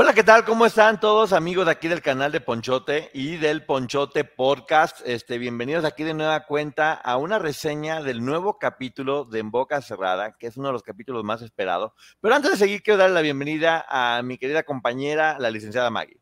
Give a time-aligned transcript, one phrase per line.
[0.00, 0.44] Hola, ¿qué tal?
[0.44, 5.00] ¿Cómo están todos amigos de aquí del canal de Ponchote y del Ponchote Podcast?
[5.04, 9.82] Este, bienvenidos aquí de nueva cuenta a una reseña del nuevo capítulo de En Boca
[9.82, 11.94] Cerrada, que es uno de los capítulos más esperados.
[12.20, 16.20] Pero antes de seguir, quiero darle la bienvenida a mi querida compañera, la licenciada Maggie.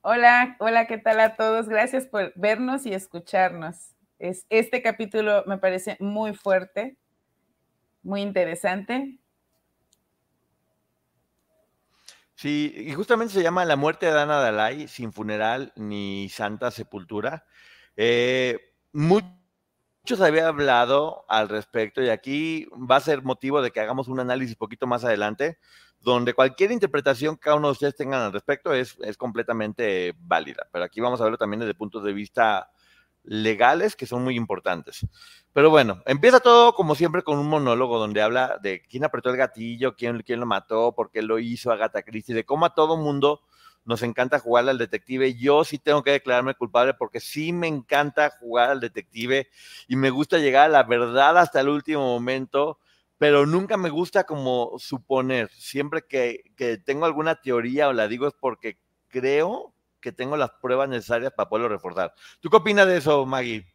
[0.00, 1.68] Hola, hola, ¿qué tal a todos?
[1.68, 3.94] Gracias por vernos y escucharnos.
[4.18, 6.96] Es, este capítulo me parece muy fuerte,
[8.02, 9.19] muy interesante
[12.40, 17.44] Sí, y justamente se llama La muerte de Ana Dalai, sin funeral ni santa sepultura.
[17.96, 18.58] Eh,
[18.94, 24.20] muchos había hablado al respecto y aquí va a ser motivo de que hagamos un
[24.20, 25.58] análisis poquito más adelante,
[26.00, 30.66] donde cualquier interpretación que cada uno de ustedes tengan al respecto es, es completamente válida.
[30.72, 32.70] Pero aquí vamos a verlo también desde puntos de vista
[33.22, 35.06] legales que son muy importantes.
[35.52, 39.36] Pero bueno, empieza todo como siempre con un monólogo donde habla de quién apretó el
[39.36, 42.96] gatillo, quién, quién lo mató, por qué lo hizo Agatha Christie, de cómo a todo
[42.96, 43.42] mundo
[43.84, 45.34] nos encanta jugar al detective.
[45.34, 49.48] Yo sí tengo que declararme culpable porque sí me encanta jugar al detective
[49.88, 52.78] y me gusta llegar a la verdad hasta el último momento,
[53.18, 55.50] pero nunca me gusta como suponer.
[55.50, 60.50] Siempre que, que tengo alguna teoría o la digo es porque creo que tengo las
[60.50, 62.14] pruebas necesarias para poderlo reforzar.
[62.40, 63.66] ¿Tú qué opinas de eso, Maggie?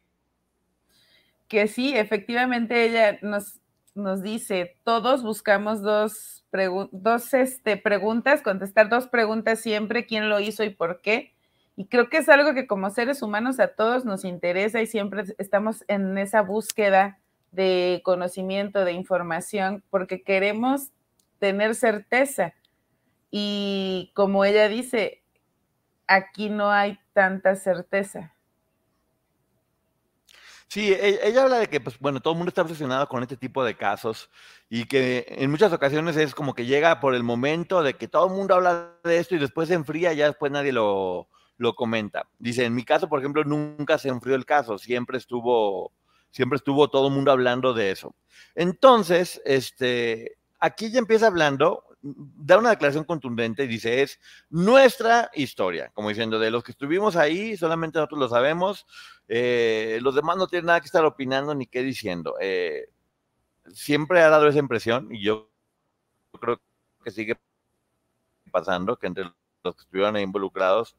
[1.48, 3.60] Que sí, efectivamente ella nos,
[3.94, 6.46] nos dice, todos buscamos dos,
[6.92, 11.34] dos este, preguntas, contestar dos preguntas siempre, quién lo hizo y por qué.
[11.78, 15.24] Y creo que es algo que como seres humanos a todos nos interesa y siempre
[15.38, 17.20] estamos en esa búsqueda
[17.52, 20.92] de conocimiento, de información, porque queremos
[21.40, 22.54] tener certeza.
[23.30, 25.22] Y como ella dice,
[26.08, 28.36] aquí no hay tanta certeza.
[30.68, 33.38] Sí, e, ella habla de que, pues, bueno, todo el mundo está obsesionado con este
[33.38, 34.30] tipo de casos
[34.70, 38.28] y que en muchas ocasiones es como que llega por el momento de que todo
[38.28, 41.76] el mundo habla de esto y después se enfría y ya después nadie lo, lo
[41.76, 42.28] comenta.
[42.40, 45.92] Dice, en mi caso, por ejemplo, nunca se enfrió el caso, siempre estuvo,
[46.32, 48.16] siempre estuvo todo el mundo hablando de eso.
[48.56, 55.90] Entonces, este, aquí ya empieza hablando da una declaración contundente y dice, es nuestra historia,
[55.94, 58.86] como diciendo, de los que estuvimos ahí, solamente nosotros lo sabemos,
[59.28, 62.36] eh, los demás no tienen nada que estar opinando ni qué diciendo.
[62.40, 62.90] Eh,
[63.74, 65.50] siempre ha dado esa impresión y yo
[66.40, 66.62] creo
[67.04, 67.40] que sigue
[68.52, 69.24] pasando, que entre
[69.64, 70.96] los que estuvieron ahí involucrados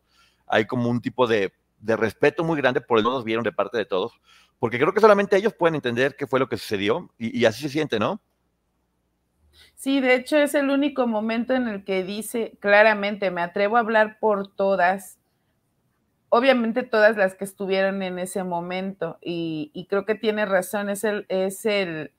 [0.48, 3.78] hay como un tipo de, respeto muy grande por el que nos vieron de parte
[3.78, 4.12] de todos,
[4.58, 7.68] porque creo que solamente ellos pueden entender qué fue lo que sucedió y así se
[7.68, 8.20] siente, ¿no?
[9.74, 13.80] Sí, de hecho es el único momento en el que dice claramente, me atrevo a
[13.80, 15.18] hablar por todas,
[16.28, 21.26] obviamente todas las que estuvieron en ese momento, y, creo que tiene razón, es el,
[21.28, 22.12] es el,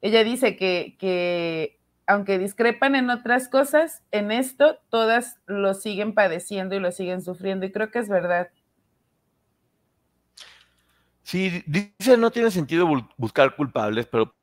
[0.00, 6.74] ella dice que, que aunque discrepan en otras cosas, en esto todas lo siguen padeciendo
[6.74, 8.48] y lo siguen sufriendo, y creo que es verdad.
[11.22, 12.88] Sí, dice no tiene sentido
[13.18, 14.34] buscar culpables, pero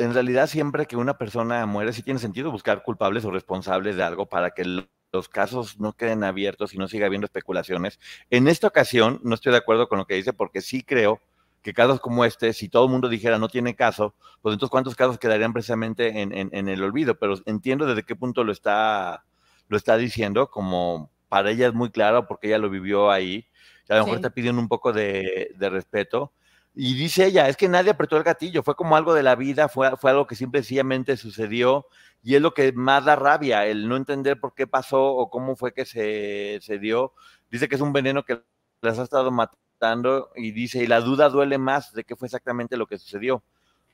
[0.00, 4.02] en realidad siempre que una persona muere, sí tiene sentido buscar culpables o responsables de
[4.02, 4.64] algo para que
[5.12, 8.00] los casos no queden abiertos y no siga habiendo especulaciones.
[8.30, 11.20] En esta ocasión no estoy de acuerdo con lo que dice porque sí creo
[11.62, 14.96] que casos como este, si todo el mundo dijera no tiene caso, pues entonces cuántos
[14.96, 19.24] casos quedarían precisamente en, el olvido, pero entiendo desde qué punto lo está,
[19.68, 23.46] lo está diciendo, como para ella es muy claro porque ella lo vivió ahí,
[23.90, 26.32] a lo mejor está pidiendo un poco de, de respeto,
[26.74, 29.68] Y dice ella, es que nadie apretó el gatillo, fue como algo de la vida,
[29.68, 31.86] fue, fue algo que simple sencillamente sucedió
[32.22, 35.56] y es lo que más da rabia, el no entender por qué pasó o cómo
[35.56, 37.12] fue que se, se dio.
[37.50, 38.42] Dice que es un veneno que
[38.82, 42.76] las ha estado matando y dice, y la duda duele más de qué fue exactamente
[42.76, 43.42] lo que sucedió.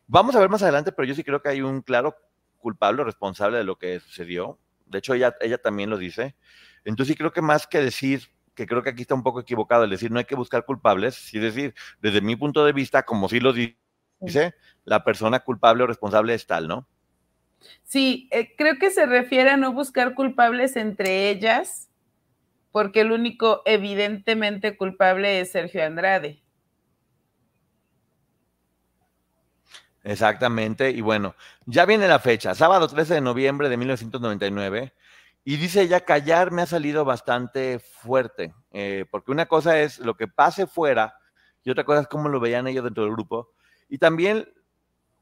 [0.07, 2.17] Vamos a ver más adelante, pero yo sí creo que hay un claro
[2.59, 4.59] culpable responsable de lo que sucedió.
[4.87, 6.37] De hecho, ella, ella también lo dice.
[6.85, 9.85] Entonces sí creo que más que decir que creo que aquí está un poco equivocado
[9.85, 13.29] el decir no hay que buscar culpables, sí decir, desde mi punto de vista, como
[13.29, 14.55] sí lo dice,
[14.85, 16.89] la persona culpable o responsable es tal, ¿no?
[17.85, 21.91] Sí, eh, creo que se refiere a no buscar culpables entre ellas,
[22.73, 26.43] porque el único evidentemente culpable es Sergio Andrade.
[30.03, 31.35] Exactamente, y bueno,
[31.67, 34.95] ya viene la fecha, sábado 13 de noviembre de 1999,
[35.49, 40.17] y dice ella, callar me ha salido bastante fuerte, eh, porque una cosa es lo
[40.17, 41.15] que pase fuera
[41.63, 43.53] y otra cosa es cómo lo veían ellos dentro del grupo.
[43.89, 44.53] Y también,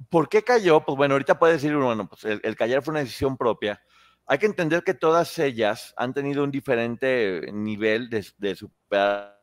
[0.08, 0.82] ¿por qué cayó?
[0.82, 3.82] Pues bueno, ahorita puede decir, bueno, pues el, callar fue una decisión propia.
[4.24, 8.22] Hay que entender que todas ellas han tenido un diferente nivel de,
[8.56, 9.36] superar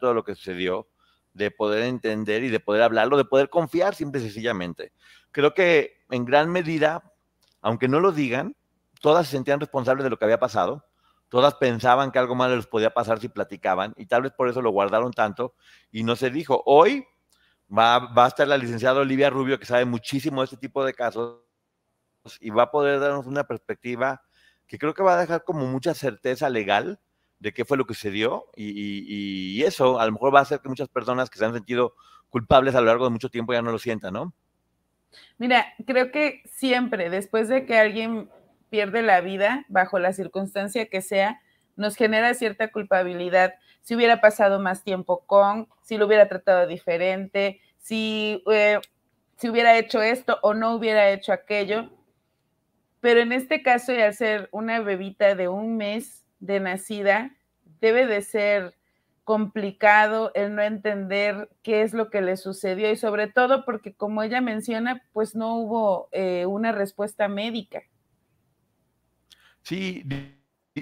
[0.00, 0.88] todo lo que sucedió,
[1.34, 4.92] de poder entender y de poder hablarlo, de poder confiar simple y sencillamente.
[5.32, 7.12] Creo que en gran medida,
[7.60, 8.56] aunque no lo digan,
[9.00, 10.84] todas se sentían responsables de lo que había pasado,
[11.28, 14.62] todas pensaban que algo malo les podía pasar si platicaban y tal vez por eso
[14.62, 15.54] lo guardaron tanto
[15.90, 16.62] y no se dijo.
[16.66, 17.04] Hoy
[17.76, 20.94] va, va a estar la licenciada Olivia Rubio que sabe muchísimo de este tipo de
[20.94, 21.40] casos
[22.40, 24.22] y va a poder darnos una perspectiva
[24.66, 27.00] que creo que va a dejar como mucha certeza legal
[27.38, 30.42] de qué fue lo que se dio y, y, eso a lo mejor va a
[30.42, 31.94] hacer que muchas personas que se han sentido
[32.30, 34.32] culpables a lo largo de mucho tiempo ya no lo sientan, ¿no?
[35.36, 38.30] Mira, creo que siempre después de que alguien
[38.70, 41.40] pierde la vida, bajo la circunstancia que sea,
[41.76, 43.54] nos genera cierta culpabilidad.
[43.82, 48.80] Si hubiera pasado más tiempo con, si lo hubiera tratado diferente, si, eh,
[49.36, 51.90] si hubiera hecho esto o no hubiera hecho aquello.
[53.00, 57.30] Pero en este caso, y al ser una bebita de un mes de nacida,
[57.80, 58.74] debe de ser
[59.24, 64.22] complicado el no entender qué es lo que le sucedió y sobre todo porque como
[64.22, 67.82] ella menciona, pues no hubo eh, una respuesta médica.
[69.64, 70.04] Sí,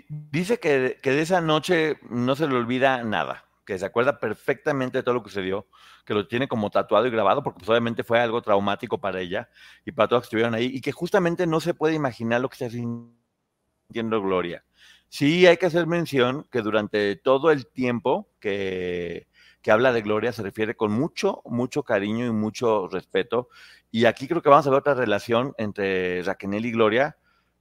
[0.08, 5.02] dice que, de esa noche no se le olvida nada, que se acuerda perfectamente de
[5.04, 5.68] todo lo que sucedió,
[6.04, 9.48] que lo tiene como tatuado y grabado, porque pues, obviamente fue algo traumático para ella
[9.84, 12.54] y para todos que estuvieron ahí, y que justamente no se puede imaginar lo que
[12.54, 14.64] está sintiendo Gloria.
[15.08, 19.28] Sí, hay que hacer mención que durante todo el tiempo que,
[19.60, 23.48] que habla de Gloria se refiere con mucho, mucho cariño y mucho respeto.
[23.92, 27.16] Y aquí creo que vamos a ver otra relación entre Raquel y Gloria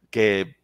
[0.09, 0.60] que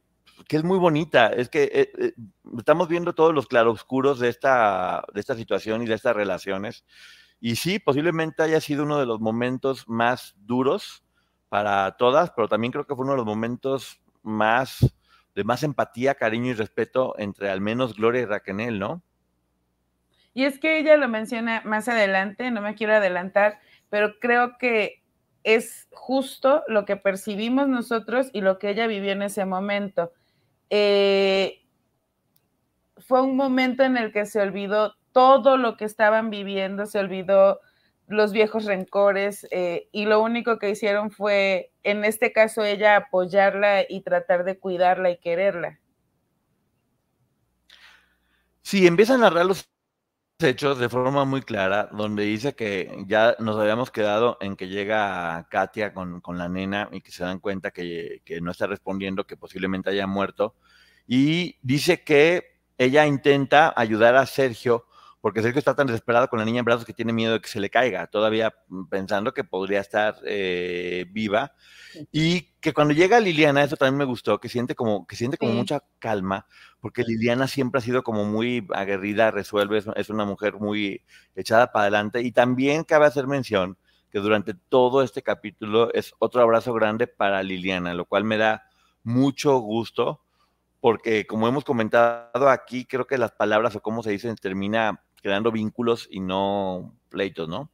[0.47, 1.27] que es muy bonita.
[1.27, 2.13] Es que eh, eh,
[2.57, 6.85] estamos viendo todos los claroscuros de esta, de esta situación y de estas relaciones.
[7.39, 11.03] Y sí, posiblemente haya sido uno de los momentos más duros
[11.49, 14.97] para todas, pero también creo que fue uno de los momentos más
[15.37, 19.03] de más empatía, cariño y respeto entre al menos Gloria y Raquel, ¿no?
[20.33, 25.03] Y es que ella lo menciona más adelante, no me quiero adelantar, pero creo que
[25.43, 30.11] es justo lo que percibimos nosotros y lo que ella vivió en ese momento.
[30.69, 31.63] Eh,
[32.97, 37.59] fue un momento en el que se olvidó todo lo que estaban viviendo, se olvidó
[38.07, 43.83] los viejos rencores eh, y lo único que hicieron fue, en este caso, ella apoyarla
[43.87, 45.79] y tratar de cuidarla y quererla.
[48.61, 49.69] Sí, empiezan a narrar los
[50.45, 55.47] hechos de forma muy clara, donde dice que ya nos habíamos quedado en que llega
[55.49, 59.35] Katia con, la nena y que se dan cuenta que, que, no está respondiendo, que
[59.35, 60.53] posiblemente haya muerto.
[61.07, 64.85] Y dice que ella intenta ayudar a Sergio,
[65.21, 67.49] porque Sergio está tan desesperado con la niña en brazos que tiene miedo de que
[67.49, 68.53] se le caiga, todavía
[68.89, 71.53] pensando que podría estar eh, viva.
[72.11, 75.53] Y que cuando llega Liliana, eso también me gustó, que siente como, que siente como
[75.53, 76.45] mucha calma,
[76.79, 81.03] porque Liliana siempre ha sido como muy aguerrida, resuelve, es una mujer muy
[81.35, 82.21] echada para adelante.
[82.21, 83.77] Y también cabe hacer mención
[84.11, 88.63] que durante todo este capítulo es otro abrazo grande para Liliana, lo cual me da
[89.03, 90.21] mucho gusto,
[90.79, 95.51] porque como hemos comentado aquí, creo que las palabras o cómo se dicen termina creando
[95.51, 97.69] vínculos y no pleitos, ¿no?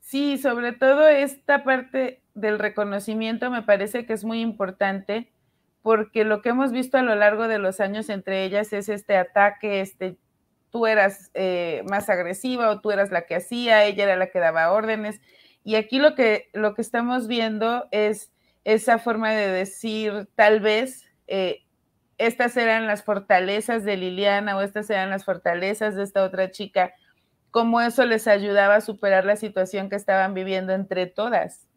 [0.00, 5.32] Sí, sobre todo esta parte del reconocimiento me parece que es muy importante
[5.82, 9.16] porque lo que hemos visto a lo largo de los años entre ellas es este
[9.16, 10.16] ataque, este,
[10.70, 14.38] tú eras eh, más agresiva o tú eras la que hacía, ella era la que
[14.38, 15.20] daba órdenes.
[15.64, 18.32] Y aquí lo que, lo que estamos viendo es
[18.64, 21.64] esa forma de decir, tal vez, eh,
[22.18, 26.92] estas eran las fortalezas de Liliana o estas eran las fortalezas de esta otra chica
[27.52, 31.68] cómo eso les ayudaba a superar la situación que estaban viviendo entre todas.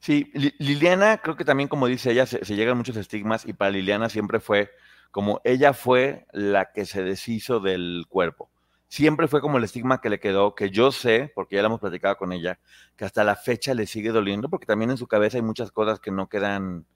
[0.00, 4.08] Sí, Liliana, creo que también como dice ella, se, llegan muchos estigmas y para Liliana
[4.08, 4.70] siempre fue
[5.10, 8.50] como ella fue la que se deshizo del cuerpo.
[8.88, 11.80] Siempre fue como el estigma que le quedó, que yo sé, porque ya lo hemos
[11.80, 12.58] platicado con ella,
[12.96, 16.00] que hasta la fecha le sigue doliendo, porque también en su cabeza hay muchas cosas
[16.00, 16.86] que no quedan,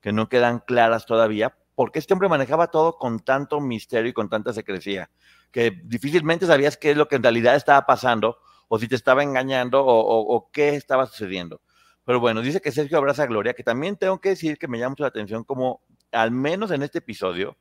[0.00, 4.28] que no quedan claras todavía, porque este hombre manejaba todo con tanto misterio y con
[4.28, 5.10] tanta secrecía,
[5.50, 9.22] que difícilmente sabías qué es lo que en realidad estaba pasando, o si te estaba
[9.24, 11.60] engañando, o qué estaba sucediendo.
[12.04, 14.78] Pero bueno, dice que Sergio abraza a Gloria, que también tengo que decir que me
[14.78, 17.56] llama mucho la atención como, al menos en este episodio,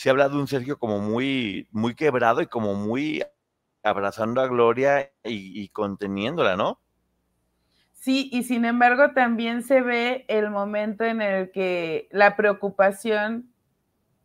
[0.00, 3.22] se habla de un Sergio como muy, muy quebrado y como muy
[3.82, 6.80] abrazando a Gloria y, conteniéndola, ¿no?
[7.92, 13.52] Sí, y sin embargo también se ve el momento en el que la preocupación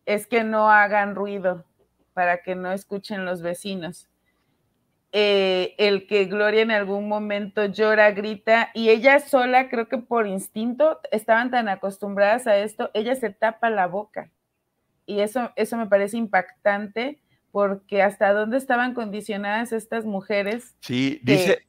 [0.05, 1.65] es que no hagan ruido
[2.13, 4.08] para que no escuchen los vecinos.
[5.12, 10.25] Eh, el que Gloria en algún momento llora, grita, y ella sola, creo que por
[10.25, 14.32] instinto, estaban tan acostumbradas a esto, ella se tapa la boca.
[15.05, 17.21] Y eso, eso me parece impactante,
[17.51, 20.75] porque hasta dónde estaban condicionadas estas mujeres.
[20.81, 21.65] Sí, dice...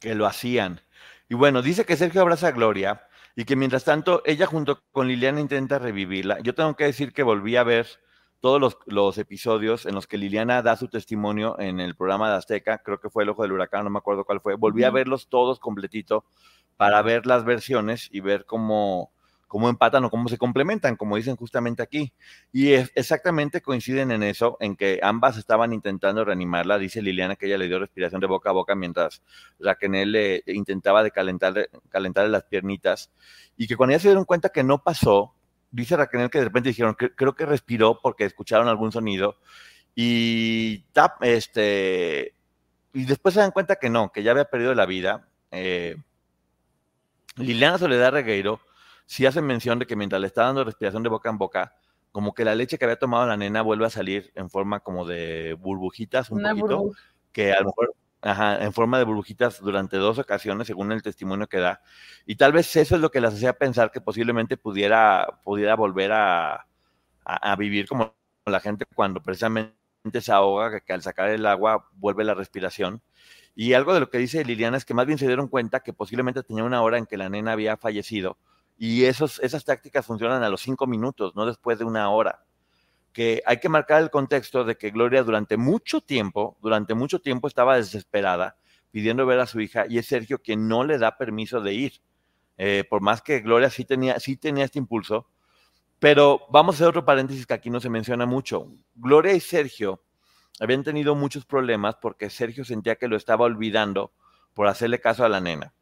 [0.00, 0.80] que lo hacían.
[1.28, 3.02] Y bueno, dice que Sergio abraza a Gloria
[3.36, 6.40] y que mientras tanto ella junto con Liliana intenta revivirla.
[6.40, 7.86] Yo tengo que decir que volví a ver
[8.40, 12.78] todos los, episodios en los que Liliana da su testimonio en el programa de Azteca,
[12.78, 15.28] creo que fue El Ojo del Huracán, no me acuerdo cuál fue, volví a verlos
[15.28, 16.24] todos completito
[16.76, 19.10] para ver las versiones y ver cómo,
[19.48, 22.12] cómo empatan o cómo se complementan, como dicen justamente aquí.
[22.52, 26.78] Y exactamente coinciden en eso, en que ambas estaban intentando reanimarla.
[26.78, 29.22] Dice Liliana que ella le dio respiración de boca a boca mientras
[29.58, 33.10] Raquel le intentaba de calentar, calentarle las piernitas.
[33.56, 35.34] Y que cuando ya se dieron cuenta que no pasó,
[35.70, 39.36] dice Raquel que de repente dijeron, que, creo que respiró porque escucharon algún sonido.
[39.94, 42.34] Y, tap, este,
[42.92, 45.28] y después se dan cuenta que no, que ya había perdido la vida.
[45.50, 45.96] Eh,
[47.36, 48.60] Liliana Soledad Regueiro
[49.06, 51.74] sí hacen mención de que mientras le está dando respiración de boca en boca,
[52.12, 55.06] como que la leche que había tomado la nena vuelve a salir en forma como
[55.06, 56.90] de burbujitas, un poquito,
[57.32, 61.48] que a lo mejor, ajá, en forma de burbujitas durante dos ocasiones, según el testimonio
[61.48, 61.82] que da.
[62.26, 66.12] Y tal vez eso es lo que las hacía pensar que posiblemente pudiera, pudiera volver
[66.12, 66.66] a,
[67.58, 68.14] vivir como
[68.46, 69.74] la gente cuando precisamente
[70.20, 73.02] se ahoga, que, que al sacar el agua vuelve la respiración.
[73.54, 75.92] Y algo de lo que dice Liliana es que más bien se dieron cuenta que
[75.92, 78.38] posiblemente tenía una hora en que la nena había fallecido
[78.78, 82.44] y esos, esas tácticas funcionan a los cinco minutos, no después de una hora.
[83.46, 87.76] Hay que marcar el contexto de que Gloria durante mucho tiempo, durante mucho tiempo estaba
[87.76, 88.56] desesperada
[88.90, 91.92] pidiendo ver a su hija y es Sergio quien no le da permiso de ir.
[92.56, 95.28] Eh, por más que Gloria sí tenía, sí tenía este impulso.
[95.98, 98.70] Pero vamos a hacer otro paréntesis que aquí no se menciona mucho.
[98.94, 100.02] Gloria y Sergio
[100.60, 104.12] habían tenido muchos problemas porque Sergio sentía que lo estaba olvidando
[104.54, 105.74] por hacerle caso a la nena.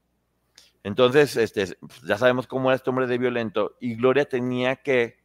[0.83, 1.76] Entonces, este,
[2.07, 5.19] ya sabemos cómo era este hombre de violento y Gloria tenía que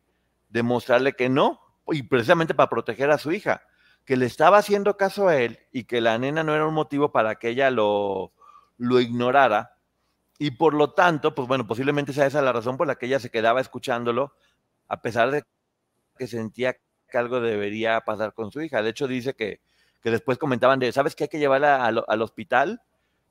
[0.50, 1.60] demostrarle que no,
[1.92, 3.64] y precisamente para proteger a su hija,
[4.06, 7.12] que le estaba haciendo caso a él y que la nena no era un motivo
[7.12, 8.34] para que ella lo,
[8.78, 9.78] lo ignorara.
[10.40, 13.20] Y por lo tanto, pues bueno, posiblemente sea esa la razón por la que ella
[13.20, 14.34] se quedaba escuchándolo,
[14.88, 15.44] a pesar de
[16.18, 18.82] que sentía que algo debería pasar con su hija.
[18.82, 19.62] De hecho, dice que,
[20.02, 22.82] que después comentaban de, ¿sabes qué hay que llevarla al hospital?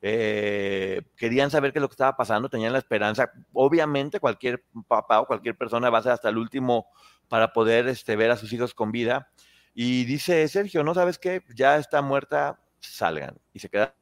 [0.02, 3.30] Eh, querían saber qué es lo que estaba pasando, tenían la esperanza.
[3.52, 6.86] Obviamente, cualquier papá o cualquier persona va a ser hasta el último
[7.30, 9.30] para poder este, ver a sus hijos con vida.
[9.72, 11.42] Y dice Sergio, ¿no sabes qué?
[11.54, 13.38] Ya está muerta, salgan.
[13.54, 13.92] Y se quedan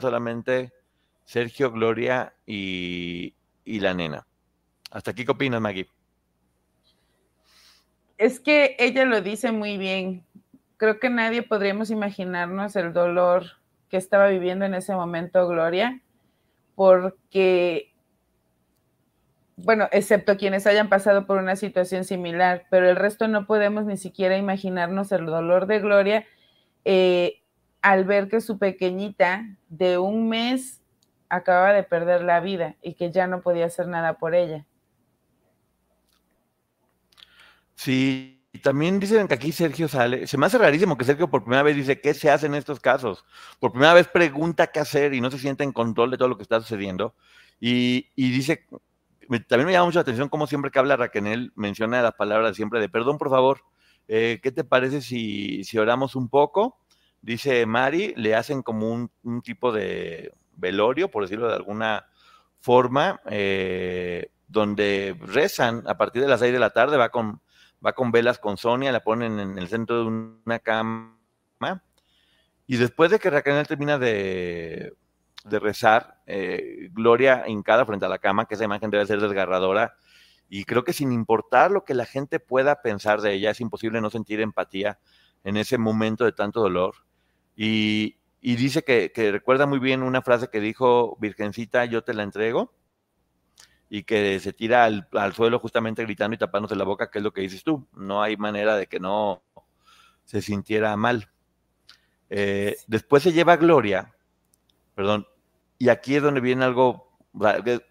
[0.00, 0.72] solamente
[1.24, 3.34] Sergio, Gloria y,
[3.66, 4.26] y la nena.
[4.90, 5.86] ¿Hasta aquí qué opinas, Maggie?
[8.16, 10.24] Es que ella lo dice muy bien.
[10.78, 13.44] Creo que nadie podríamos imaginarnos el dolor
[13.90, 16.00] que estaba viviendo en ese momento Gloria,
[16.74, 17.91] porque,
[19.64, 23.96] bueno, excepto quienes hayan pasado por una situación similar, pero el resto no podemos ni
[23.96, 26.26] siquiera imaginarnos el dolor de Gloria
[26.84, 27.42] eh,
[27.80, 30.80] al ver que su pequeñita de un mes
[31.28, 34.66] acaba de perder la vida y que ya no podía hacer nada por ella.
[37.74, 41.62] Sí, también dicen que aquí Sergio sale, se me hace rarísimo que Sergio por primera
[41.62, 43.24] vez dice qué se hace en estos casos.
[43.58, 46.36] Por primera vez pregunta qué hacer y no se siente en control de todo lo
[46.36, 47.14] que está sucediendo.
[47.58, 48.66] Y, dice,
[49.40, 52.80] también me llama mucho la atención cómo siempre que habla Raquel menciona las palabras siempre
[52.80, 53.62] de perdón, por favor.
[54.08, 56.78] Eh, ¿Qué te parece si, si oramos un poco?
[57.20, 62.06] Dice Mari, le hacen como un, tipo de, velorio, por decirlo de alguna
[62.60, 67.40] forma, eh, donde rezan a partir de las seis de la tarde, va con,
[67.84, 71.16] va con velas con Sonia, la ponen en el centro de una cama,
[72.66, 74.94] y después de que Raquel termina de,
[75.44, 79.94] de rezar, eh, Gloria hincada frente a la cama, que esa imagen debe ser desgarradora,
[80.48, 84.00] y creo que sin importar lo que la gente pueda pensar de ella, es imposible
[84.00, 84.98] no sentir empatía
[85.44, 86.94] en ese momento de tanto dolor.
[87.56, 92.72] Y, dice que, recuerda muy bien una frase que dijo, Virgencita, yo te la entrego,
[93.88, 97.32] y que se tira al, suelo justamente gritando y tapándose la boca, que es lo
[97.32, 97.88] que dices tú.
[97.94, 99.42] No hay manera de que no
[100.24, 101.30] se sintiera mal.
[102.28, 104.14] Eh, después se lleva Gloria,
[104.94, 105.26] perdón,
[105.82, 107.10] y aquí es donde viene algo,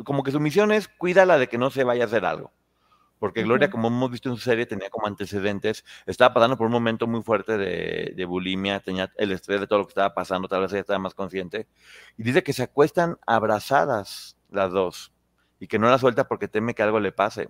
[0.05, 2.53] como que su misión es cuídala de que no se vaya a hacer algo.
[3.19, 6.71] Porque Gloria, como hemos visto en su serie, tenía como antecedentes, estaba pasando por un
[6.71, 10.47] momento muy fuerte de, de, bulimia, tenía el estrés de todo lo que estaba pasando,
[10.47, 11.67] tal vez ella estaba más consciente.
[12.17, 15.11] Y dice que se acuestan abrazadas las dos
[15.59, 17.49] y que no la suelta porque teme que algo le pase.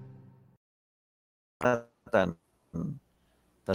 [1.61, 2.37] tan,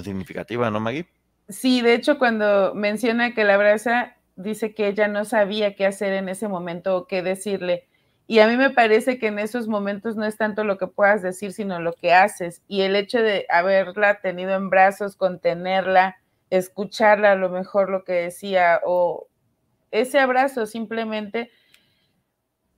[0.02, 1.06] significativa, ¿no, Maggie?
[1.48, 6.12] Sí, de hecho, cuando menciona que la abraza, dice que ella no sabía qué hacer
[6.12, 7.88] en ese momento o qué decirle.
[8.26, 11.22] Y a mí me parece que en esos momentos no es tanto lo que puedas
[11.22, 12.62] decir, sino lo que haces.
[12.66, 16.16] Y el hecho de haberla tenido en brazos, contenerla,
[16.50, 19.28] escucharla a lo mejor lo que decía, o
[19.92, 21.50] ese abrazo simplemente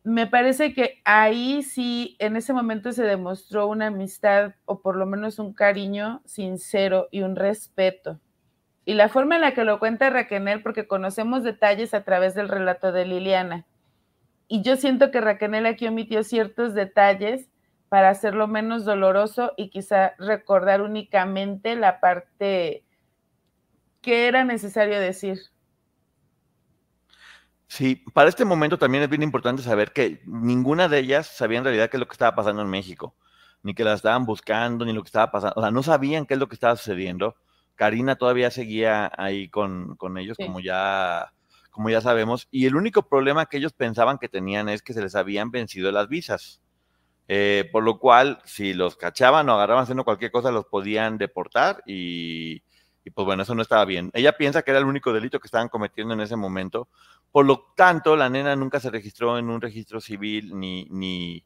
[0.04, 5.06] me parece que ahí sí, en ese momento se demostró una amistad o por lo
[5.06, 8.20] menos un cariño sincero y un respeto.
[8.84, 12.48] Y la forma en la que lo cuenta Raquel, porque conocemos detalles a través del
[12.48, 13.66] relato de Liliana.
[14.48, 17.50] Y yo siento que Raquel aquí omitió ciertos detalles
[17.90, 22.84] para hacerlo menos doloroso y quizá recordar únicamente la parte
[24.00, 25.38] que era necesario decir.
[27.68, 31.64] Sí, para este momento también es bien importante saber que ninguna de ellas sabía en
[31.64, 33.14] realidad qué es lo que estaba pasando en México,
[33.62, 36.34] ni que la estaban buscando, ni lo que estaba pasando, o sea, no sabían qué
[36.34, 37.36] es lo que estaba sucediendo.
[37.76, 40.46] Karina todavía seguía ahí con, con ellos, sí.
[40.46, 41.32] como ya
[41.70, 45.00] como ya sabemos, y el único problema que ellos pensaban que tenían es que se
[45.00, 46.60] les habían vencido las visas.
[47.28, 51.84] Eh, por lo cual, si los cachaban o agarraban haciendo cualquier cosa, los podían deportar
[51.86, 52.62] y,
[53.04, 54.10] y pues bueno, eso no estaba bien.
[54.12, 56.88] Ella piensa que era el único delito que estaban cometiendo en ese momento.
[57.30, 61.44] Por lo tanto, la nena nunca se registró en un registro civil ni, ni,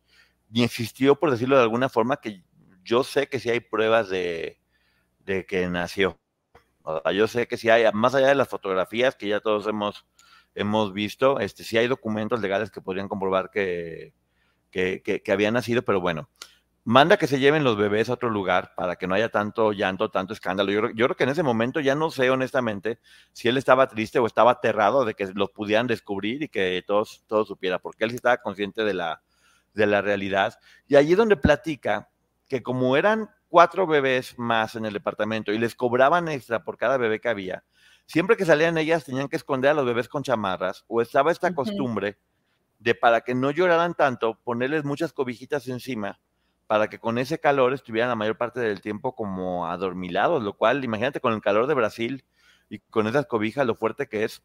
[0.50, 2.42] ni existió, por decirlo de alguna forma, que
[2.84, 4.60] yo sé que sí hay pruebas de,
[5.20, 6.18] de que nació.
[6.82, 9.66] O sea, yo sé que sí hay, más allá de las fotografías que ya todos
[9.66, 10.06] hemos,
[10.54, 14.14] hemos visto, este, sí hay documentos legales que podrían comprobar que,
[14.70, 16.28] que, que, que había nacido, pero bueno,
[16.84, 20.10] manda que se lleven los bebés a otro lugar para que no haya tanto llanto,
[20.10, 20.72] tanto escándalo.
[20.72, 22.98] Yo, yo, creo que en ese momento ya no sé honestamente
[23.32, 27.24] si él estaba triste o estaba aterrado de que los pudieran descubrir y que todos,
[27.26, 29.22] todos supiera, porque él sí estaba consciente de la,
[29.74, 30.58] de la realidad.
[30.88, 32.10] Y allí es donde platica
[32.48, 36.96] que como eran cuatro bebés más en el departamento y les cobraban extra por cada
[36.96, 37.64] bebé que había,
[38.06, 41.48] siempre que salían ellas tenían que esconder a los bebés con chamarras o estaba esta
[41.48, 41.54] uh -huh.
[41.54, 42.18] costumbre
[42.78, 46.18] de para que no lloraran tanto, ponerles muchas cobijitas encima
[46.72, 50.82] para que con ese calor estuvieran la mayor parte del tiempo como adormilados, lo cual,
[50.82, 52.24] imagínate con el calor de Brasil
[52.70, 54.42] y con esas cobijas, lo fuerte que es.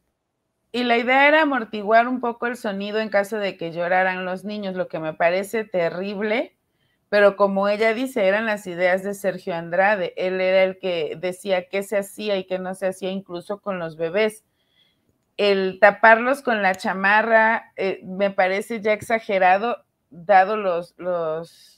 [0.74, 4.44] Y la idea era amortiguar un poco el sonido en caso de que lloraran los
[4.44, 6.58] niños, lo que me parece terrible,
[7.08, 10.14] pero como ella dice, eran las ideas de Sergio Andrade.
[10.18, 13.80] Él era el que decía qué se hacía y qué no se hacía, incluso con
[13.80, 14.44] los bebés.
[15.38, 21.77] El taparlos con la chamarra eh, me parece ya exagerado, dado los, los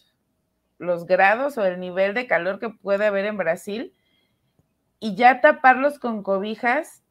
[0.80, 3.94] los grados o el nivel de calor que puede haber en Brasil
[5.00, 7.04] y ya taparlos con cobijas,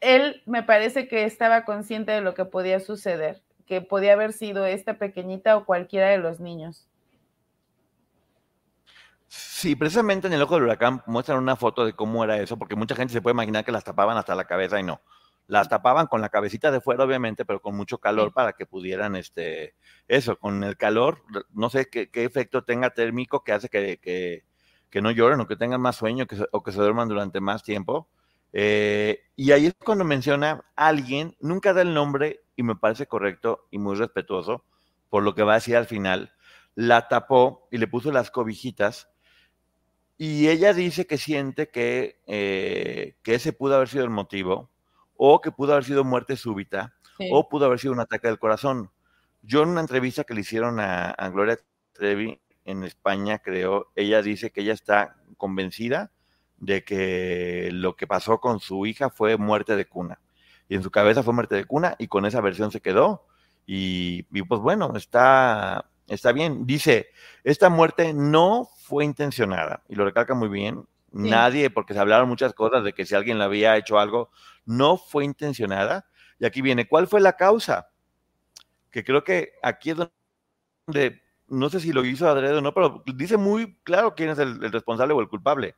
[0.00, 4.66] él me parece que estaba consciente de lo que podía suceder, que podía haber sido
[4.66, 6.88] esta pequeñita o cualquiera de los niños.
[9.28, 12.76] Sí, precisamente en el ojo del huracán muestran una foto de cómo era eso, porque
[12.76, 15.00] mucha gente se puede imaginar que las tapaban hasta la cabeza y no.
[15.46, 19.14] Las tapaban con la cabecita de fuera, obviamente, pero con mucho calor para que pudieran,
[19.14, 19.74] este,
[20.08, 24.44] eso, con el calor, no sé qué, qué efecto tenga térmico que hace que, que,
[24.88, 27.62] que, no lloren o que tengan más sueño que, o que se duerman durante más
[27.62, 28.08] tiempo.
[28.54, 33.06] Eh, y ahí es cuando menciona a alguien, nunca da el nombre y me parece
[33.06, 34.64] correcto y muy respetuoso
[35.10, 36.32] por lo que va a decir al final.
[36.74, 39.08] La tapó y le puso las cobijitas
[40.16, 44.70] y ella dice que siente que, eh, que ese pudo haber sido el motivo
[45.16, 46.94] o que pudo haber sido muerte súbita
[47.30, 48.90] o pudo haber sido un ataque del corazón.
[49.42, 51.58] Yo en una entrevista que le hicieron a, a Gloria
[51.92, 56.10] Trevi en España, creo, ella dice que ella está convencida
[56.58, 60.20] de que lo que pasó con su hija fue muerte de cuna.
[60.68, 63.26] Y en su cabeza fue muerte de cuna y con esa versión se quedó.
[63.66, 66.66] Y, pues bueno, está, está bien.
[66.66, 67.08] Dice,
[67.44, 69.82] esta muerte no fue intencionada.
[69.88, 70.86] Y lo recalca muy bien.
[71.14, 74.30] Nadie, porque se hablaron muchas cosas de que si alguien le había hecho algo,
[74.64, 76.06] no fue intencionada.
[76.38, 77.88] Y aquí viene, ¿cuál fue la causa?
[78.90, 79.96] Que creo que aquí es
[80.86, 84.38] donde, no sé si lo hizo adrede o no, pero dice muy claro quién es
[84.38, 85.76] el responsable o el culpable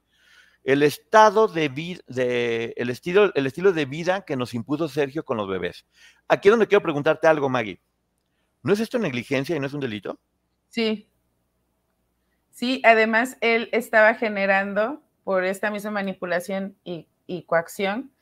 [0.67, 5.37] el estado de vida, el, estilo, el estilo de vida que nos impuso Sergio con
[5.37, 5.87] los bebés.
[6.27, 7.81] Aquí es donde quiero preguntarte algo, Maggie.
[8.65, 10.19] ¿No es esto negligencia y no es un delito?
[10.69, 11.09] Sí.
[12.51, 17.09] Sí, además él estaba generando por esta misma manipulación y,
[17.47, 18.13] coacción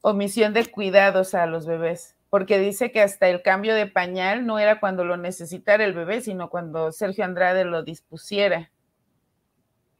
[0.00, 4.58] omisión de cuidados a los bebés, porque dice que hasta el cambio de pañal no
[4.58, 8.70] era cuando lo necesitara el bebé, sino cuando Sergio Andrade lo dispusiera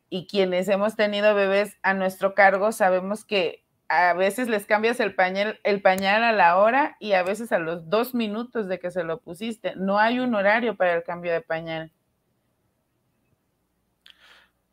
[0.09, 5.15] y quienes hemos tenido bebés a nuestro cargo sabemos que a veces les cambias el
[5.15, 8.91] pañal, el pañal a la hora y a veces a los dos minutos de que
[8.91, 9.75] se lo pusiste.
[9.77, 11.93] No hay un horario para el cambio de pañal.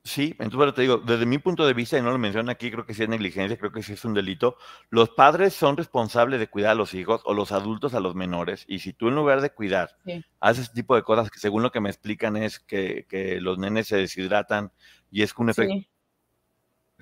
[0.03, 2.85] Sí, entonces te digo, desde mi punto de vista, y no lo menciona aquí, creo
[2.87, 4.57] que sí es negligencia, creo que sí es un delito.
[4.89, 8.65] Los padres son responsables de cuidar a los hijos o los adultos a los menores,
[8.67, 9.95] y si tú en lugar de cuidar
[10.39, 13.59] haces ese tipo de cosas que según lo que me explican es que, que los
[13.59, 14.71] nenes se deshidratan,
[15.11, 15.75] y es un efecto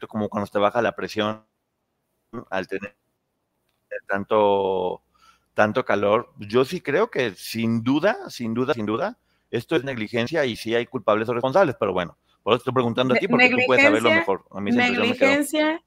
[0.09, 1.45] como cuando te baja la presión
[2.49, 2.95] al tener
[4.07, 5.01] tanto,
[5.53, 6.33] tanto calor.
[6.39, 9.17] Yo sí creo que sin duda, sin duda, sin duda,
[9.51, 13.13] esto es negligencia y sí hay culpables o responsables, pero bueno, por eso estoy preguntando
[13.13, 14.45] a ti porque tú puedes saberlo mejor.
[14.61, 15.81] negligencia,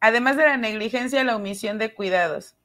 [0.00, 2.56] además de la negligencia, la omisión de cuidados,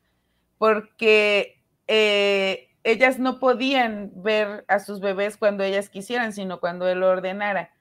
[0.58, 7.04] porque eh, ellas no podían ver a sus bebés cuando ellas quisieran, sino cuando él
[7.04, 7.72] ordenara.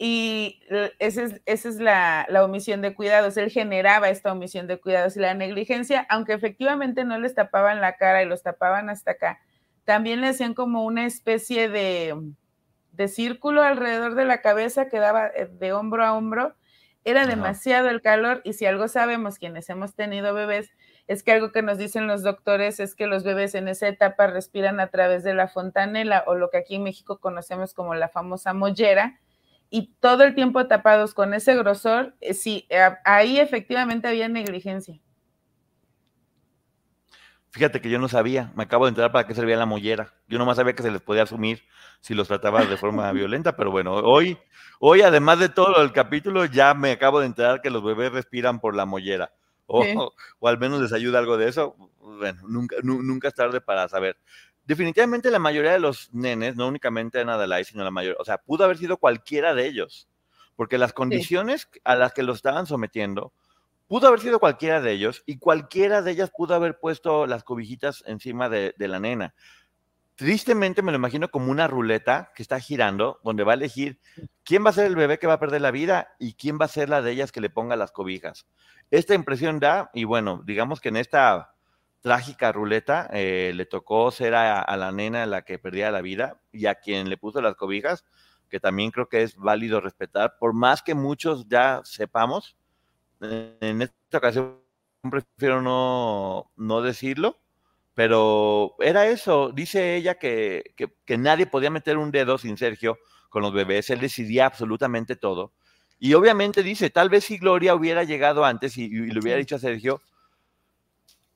[0.00, 0.60] Y
[1.00, 3.36] esa es, esa es la, omisión de cuidados.
[3.36, 7.96] Él generaba esta omisión de cuidados y la negligencia, aunque efectivamente no les tapaban la
[7.96, 9.40] cara y los tapaban hasta acá,
[9.84, 12.14] también le hacían como una especie de,
[12.98, 16.56] de círculo alrededor de la cabeza que daba eh, de hombro a hombro.
[17.04, 20.70] Era demasiado el calor y si algo sabemos quienes hemos tenido bebés,
[21.06, 24.26] es que algo que nos dicen los doctores es que los bebés en esa etapa
[24.26, 28.08] respiran a través de la fontanela o lo que aquí en México conocemos como la
[28.08, 29.18] famosa mollera,
[29.70, 35.00] y todo el tiempo tapados con ese grosor, eh, sí, eh, ahí efectivamente había negligencia.
[37.50, 40.12] Fíjate que yo no sabía, me acabo de enterar para qué servía la mollera.
[40.28, 41.62] Yo nomás sabía que se les podía asumir
[42.00, 44.38] si los trataba de forma violenta, pero bueno, hoy,
[44.80, 48.60] hoy además de todo el capítulo, ya me acabo de enterar que los bebés respiran
[48.60, 49.32] por la mollera.
[49.66, 49.84] O,
[50.40, 51.76] o, al menos les ayuda algo de eso.
[52.00, 54.16] Bueno, nunca, nunca es tarde para saber
[54.68, 58.64] definitivamente la mayoría de los nenes, no únicamente Ana sino la mayoría, o sea, pudo
[58.64, 60.08] haber sido cualquiera de ellos,
[60.56, 63.32] porque las condiciones a las que lo estaban sometiendo,
[63.88, 68.04] pudo haber sido cualquiera de ellos y cualquiera de ellas pudo haber puesto las cobijitas
[68.06, 69.34] encima de, la nena.
[70.14, 73.98] Tristemente me lo imagino como una ruleta que está girando, donde va a elegir
[74.44, 76.66] quién va a ser el bebé que va a perder la vida y quién va
[76.66, 78.46] a ser la de ellas que le ponga las cobijas.
[78.90, 81.54] Esta impresión da, y bueno, digamos que en esta
[82.00, 86.66] trágica ruleta, eh, le tocó ser a, la nena la que perdía la vida y
[86.66, 88.04] a quien le puso las cobijas,
[88.48, 92.57] que también creo que es válido respetar, por más que muchos ya sepamos,
[93.20, 94.60] en esta ocasión
[95.10, 97.38] prefiero no, no decirlo,
[97.94, 103.42] pero era eso, dice ella que, que, nadie podía meter un dedo sin Sergio con
[103.42, 105.52] los bebés, él decidía absolutamente todo.
[105.98, 109.56] Y obviamente dice, tal vez si Gloria hubiera llegado antes y, y le hubiera dicho
[109.56, 110.00] a Sergio,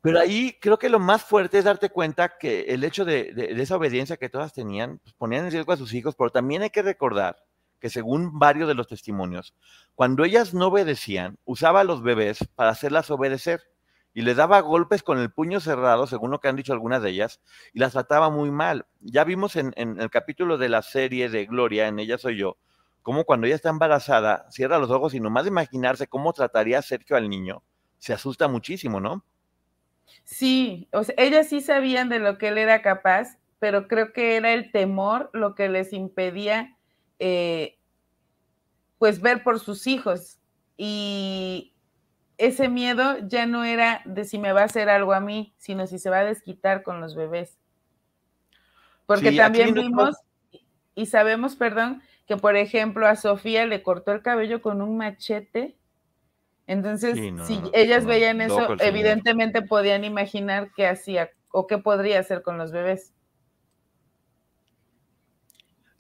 [0.03, 3.77] pero ahí creo que lo más fuerte es darte cuenta que el hecho de, esa
[3.77, 6.83] obediencia que todas tenían, pues, ponían en riesgo a sus hijos, pero también hay que
[6.83, 7.37] recordar
[7.83, 9.57] que según varios de los testimonios,
[9.97, 13.61] cuando ellas no obedecían, usaba a los bebés para hacerlas obedecer
[14.15, 17.11] y les daba golpes con el puño cerrado, según lo que han dicho algunas de
[17.11, 17.41] ellas,
[17.73, 18.87] y las trataba muy mal.
[19.01, 22.57] Ya vimos en, el capítulo de la serie de Gloria, en Ella Soy Yo,
[23.03, 27.17] cómo cuando ella está embarazada, cierra los ojos y nomás de imaginarse cómo trataría Sergio
[27.17, 27.65] al niño,
[27.99, 29.25] se asusta muchísimo, ¿no?
[30.23, 34.37] Sí, o sea, ellas sí sabían de lo que él era capaz, pero creo que
[34.37, 36.77] era el temor lo que les impedía,
[37.25, 37.79] eh,
[38.99, 40.41] pues, ver por sus hijos.
[40.77, 41.73] Y
[42.37, 45.87] ese miedo ya no era de si me va a hacer algo a mí, sino
[45.87, 47.61] si se va a desquitar con los bebés.
[49.07, 50.17] Porque también vimos
[50.97, 55.77] y sabemos, perdón, que por ejemplo a Sofía le cortó el cabello con un machete.
[56.67, 62.59] Entonces, si ellas veían eso, evidentemente podían imaginar qué hacía o qué podría hacer con
[62.59, 63.13] los bebés.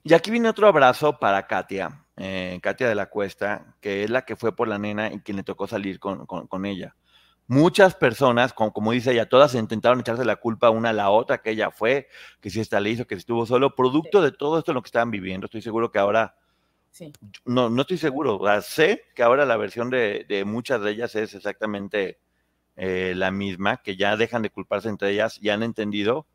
[0.04, 4.24] Y aquí viene otro abrazo para Katia, eh, Katia de la Cuesta, que es la
[4.24, 6.96] que fue por la nena y quien le tocó salir con, ella.
[7.46, 11.50] Muchas personas, como, dice ella, todas intentaron echarse la culpa una a la otra, que
[11.50, 12.08] ella fue,
[12.40, 14.88] que si esta le hizo, que si estuvo solo, producto de todo esto lo que
[14.88, 15.44] estaban viviendo.
[15.44, 16.34] Estoy seguro que ahora,
[16.90, 17.12] sí.
[17.44, 22.18] no, no estoy seguro, sé que ahora la versión de, muchas de ellas es exactamente
[22.74, 26.26] eh, la misma, que ya dejan de culparse entre ellas y han entendido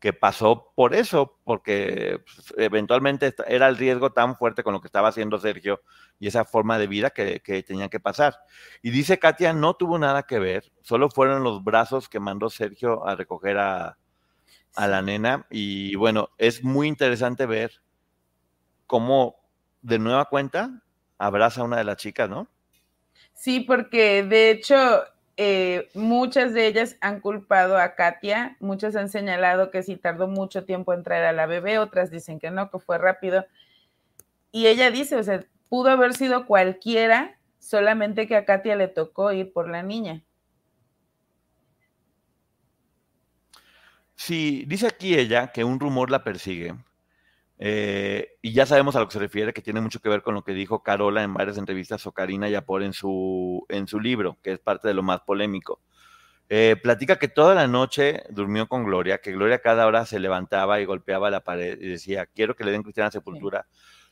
[0.00, 4.86] que pasó por eso, porque pues, eventualmente era el riesgo tan fuerte con lo que
[4.88, 5.82] estaba haciendo Sergio
[6.20, 8.36] y esa forma de vida que, que tenían que pasar.
[8.82, 13.06] Y dice Katia, no tuvo nada que ver, solo fueron los brazos que mandó Sergio
[13.06, 13.98] a recoger a,
[14.74, 15.46] a la nena.
[15.50, 17.82] Y bueno, es muy interesante ver
[18.86, 19.36] cómo
[19.82, 20.82] de nueva cuenta
[21.18, 22.48] abraza a una de las chicas, ¿no?
[23.32, 25.02] Sí, porque de hecho
[25.40, 30.64] eh, muchas de ellas han culpado a Katia, muchas han señalado que sí tardó mucho
[30.64, 33.46] tiempo en traer a la bebé, otras dicen que no, que fue rápido.
[34.50, 39.30] Y ella dice, o sea, pudo haber sido cualquiera, solamente que a Katia le tocó
[39.30, 40.24] ir por la niña.
[44.16, 46.74] Sí, dice aquí ella que un rumor la persigue,
[47.60, 50.34] eh, y ya sabemos a lo que se refiere, que tiene mucho que ver con
[50.34, 54.38] lo que dijo Carola en varias entrevistas o Karina Yapor en su, en su libro,
[54.42, 55.80] que es parte de lo más polémico.
[56.48, 60.80] Eh, platica que toda la noche durmió con Gloria, que Gloria cada hora se levantaba
[60.80, 63.66] y golpeaba la pared y decía, quiero que le den cristiana sepultura,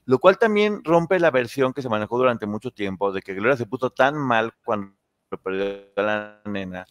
[0.04, 3.56] lo cual también rompe la versión que se manejó durante mucho tiempo de que Gloria
[3.56, 4.92] se puso tan mal cuando
[5.42, 6.87] perdió a la nena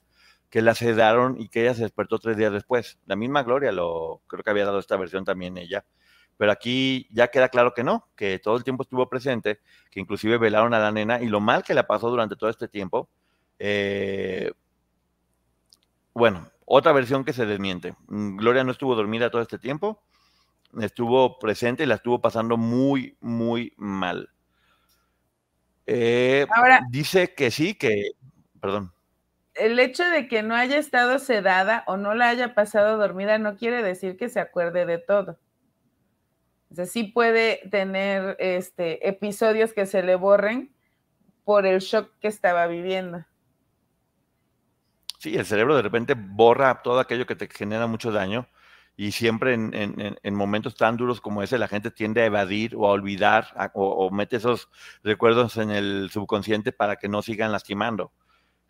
[0.49, 2.97] que la sedaron y que ella se despertó tres días después.
[3.05, 5.85] La misma Gloria lo creo que había dado esta versión también ella
[6.37, 10.37] pero aquí ya queda claro que no, que todo el tiempo estuvo presente, que inclusive
[10.37, 13.09] velaron a la nena y lo mal que la pasó durante todo este tiempo.
[13.57, 14.51] Eh,
[16.13, 17.93] bueno, otra versión que se desmiente.
[18.07, 20.01] Mm, Gloria no estuvo dormida todo este tiempo,
[20.81, 24.29] estuvo presente y la estuvo pasando muy, muy mal.
[25.87, 28.11] Eh, Ahora, dice que sí, que,
[28.59, 28.91] perdón.
[29.53, 33.55] El hecho de que no haya estado sedada o no la haya pasado dormida no
[33.55, 35.39] quiere decir que se acuerde de todo.
[36.69, 40.73] O sí puede tener este, episodios que se le borren
[41.43, 43.23] por el shock que estaba viviendo.
[45.19, 48.47] Sí, el cerebro de repente borra todo aquello que te genera mucho daño
[48.97, 52.91] y siempre en, momentos tan duros como ese la gente tiende a evadir o a
[52.91, 54.69] olvidar o, mete esos
[55.03, 58.11] recuerdos en el subconsciente para que no sigan lastimando.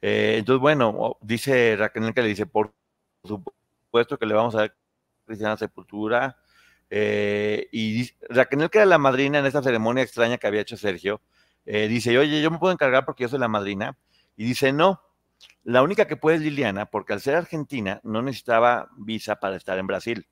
[0.02, 2.74] Eh, entonces, bueno, dice Raquel que le dice, por
[3.24, 4.76] supuesto que le vamos a dar
[5.26, 6.38] cristiana sepultura,
[6.90, 11.22] eh, y Raquel, que era la madrina en esta ceremonia extraña que había hecho Sergio,
[11.66, 13.98] eh, dice, oye, yo me puedo encargar porque yo soy la madrina.
[14.38, 15.02] Y dice, no,
[15.64, 19.78] la única que puede es Liliana, porque al ser argentina no necesitaba visa para estar
[19.78, 20.28] en Brasil.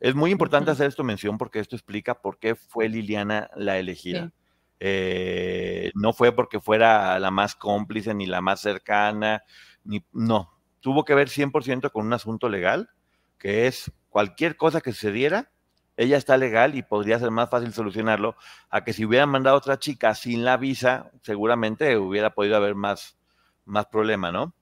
[0.00, 4.32] Es muy importante hacer esto mención porque esto explica por qué fue Liliana la elegida.
[4.78, 9.42] Eh, no fue porque fuera la más cómplice ni la más cercana,
[9.84, 12.90] ni, no, tuvo que ver 100% con un asunto legal,
[13.38, 15.50] que es cualquier cosa que sucediera,
[15.96, 18.36] ella está legal y podría ser más fácil solucionarlo
[18.68, 23.16] a que si hubieran mandado otra chica sin la visa, seguramente hubiera podido haber más,
[23.64, 24.52] más problema, ¿no?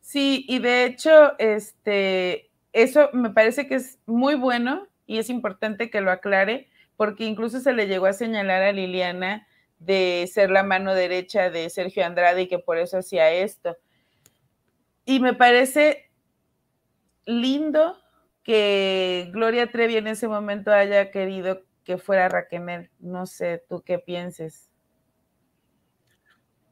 [0.00, 5.90] Sí, y de hecho, este, eso me parece que es muy bueno y es importante
[5.90, 9.46] que lo aclare, porque incluso se le llegó a señalar a Liliana
[9.78, 13.76] de ser la mano derecha de Sergio Andrade y que por eso hacía esto.
[15.04, 16.10] Y me parece
[17.24, 17.96] lindo
[18.42, 22.90] que Gloria Trevi en ese momento haya querido que fuera Raquel.
[22.98, 24.70] No sé, tú qué pienses.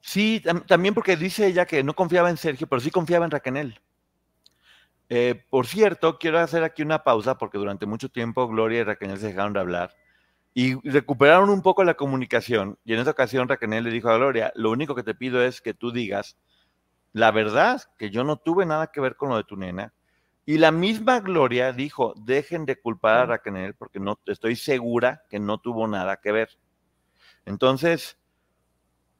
[0.00, 3.81] Sí, también porque dice ella que no confiaba en Sergio, pero sí confiaba en Raquel.
[5.11, 9.18] Eh, por cierto, quiero hacer aquí una pausa porque durante mucho tiempo Gloria y Raquel
[9.18, 9.94] se dejaron de hablar
[10.54, 12.78] y recuperaron un poco la comunicación.
[12.85, 15.61] Y en esa ocasión Raquel le dijo a Gloria, lo único que te pido es
[15.61, 16.37] que tú digas
[17.12, 19.92] la verdad, que yo no tuve nada que ver con lo de tu nena,
[20.48, 25.38] y la misma Gloria dijo, dejen de culpar a Raquel porque no estoy segura que
[25.38, 26.48] no tuvo nada que ver.
[27.44, 28.16] Entonces,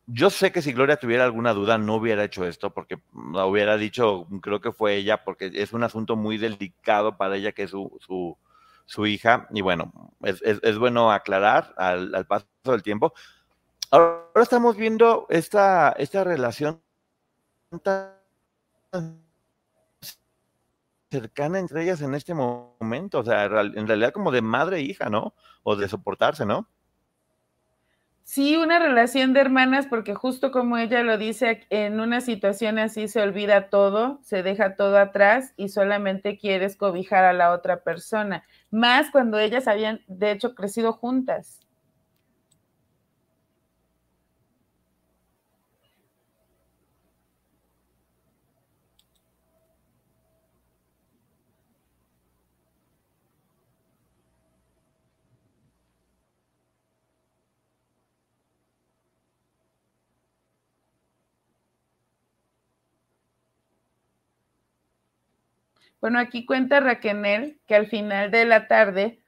[0.07, 3.03] yo sé que si Gloria tuviera alguna duda no hubiera hecho esto porque
[3.35, 7.53] la hubiera dicho, creo que fue ella, porque es un asunto muy delicado para ella
[7.53, 8.39] que es su,
[8.87, 9.49] su, hija.
[9.51, 13.13] Y bueno, es, bueno aclarar al, paso del tiempo.
[13.91, 16.81] Ahora estamos viendo esta, esta relación
[21.11, 25.09] cercana entre ellas en este momento, o sea, en realidad como de madre e hija,
[25.11, 25.35] ¿no?
[25.63, 26.69] O de soportarse, ¿no?
[28.25, 33.09] Sí, una relación de hermanas, porque justo como ella lo dice, en una situación así
[33.09, 38.45] se olvida todo, se deja todo atrás y solamente quieres cobijar a la otra persona,
[38.71, 41.61] más cuando ellas habían, de hecho, crecido juntas.
[66.01, 69.21] Bueno, aquí cuenta Raquel que al final de la tarde,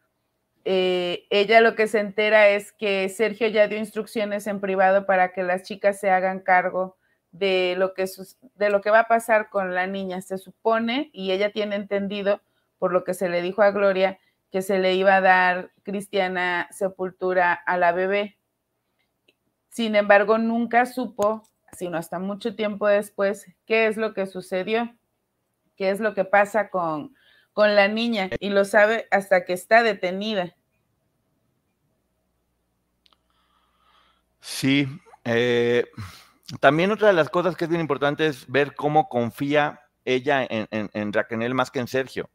[0.64, 5.32] eh, ella lo que se entera es que Sergio ya dio instrucciones en privado para
[5.32, 6.96] que las chicas se hagan cargo
[7.32, 8.06] de lo que,
[8.54, 10.20] de lo que va a pasar con la niña.
[10.20, 12.40] Se supone, y ella tiene entendido,
[12.78, 14.20] por lo que se le dijo a Gloria,
[14.52, 18.36] que se le iba a dar cristiana sepultura a la bebé.
[19.70, 24.94] Sin embargo, nunca supo, sino hasta mucho tiempo después, qué es lo que sucedió
[25.80, 27.16] qué es lo que pasa con,
[27.56, 30.54] la niña y lo sabe hasta que está detenida.
[34.40, 34.86] Sí,
[35.24, 35.86] eh,
[36.60, 40.68] también otra de las cosas que es bien importante es ver cómo confía ella en,
[40.70, 42.30] en, Raquel más que en Sergio.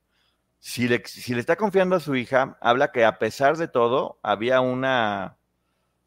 [0.59, 4.19] Si le, si le, está confiando a su hija, habla que a pesar de todo
[4.23, 5.37] había una,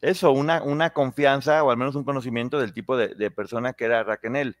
[0.01, 3.85] eso, una, una confianza o al menos un conocimiento del tipo de, de persona que
[3.85, 4.57] era Raquel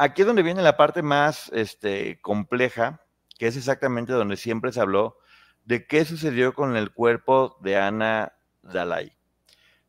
[0.00, 3.04] aquí es donde viene la parte más este, compleja,
[3.38, 5.18] que es exactamente donde siempre se habló
[5.64, 8.32] de qué sucedió con el cuerpo de Ana
[8.62, 9.14] Dalai.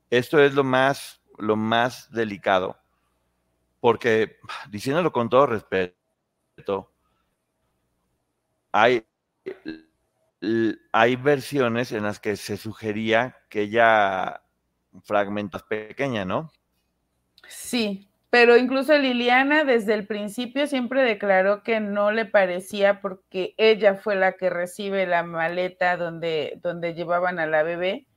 [0.10, 2.78] Esto es lo más, lo más delicado,
[3.80, 4.38] porque
[4.69, 6.91] diciéndolo con todo respeto,
[8.74, 9.08] hay,
[10.91, 14.43] hay versiones en las que se sugería que ella
[15.04, 16.52] fragmentos pequeña, ¿no?
[17.47, 23.96] Sí, pero incluso Liliana desde el principio siempre declaró que no le parecía porque ella
[23.96, 28.08] fue la que recibe la maleta donde, donde llevaban a la bebé.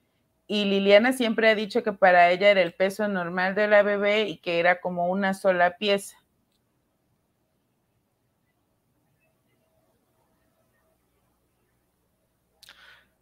[0.46, 4.29] Y Liliana siempre ha dicho que para ella era el peso normal de la bebé
[4.29, 6.16] y que era como una sola pieza.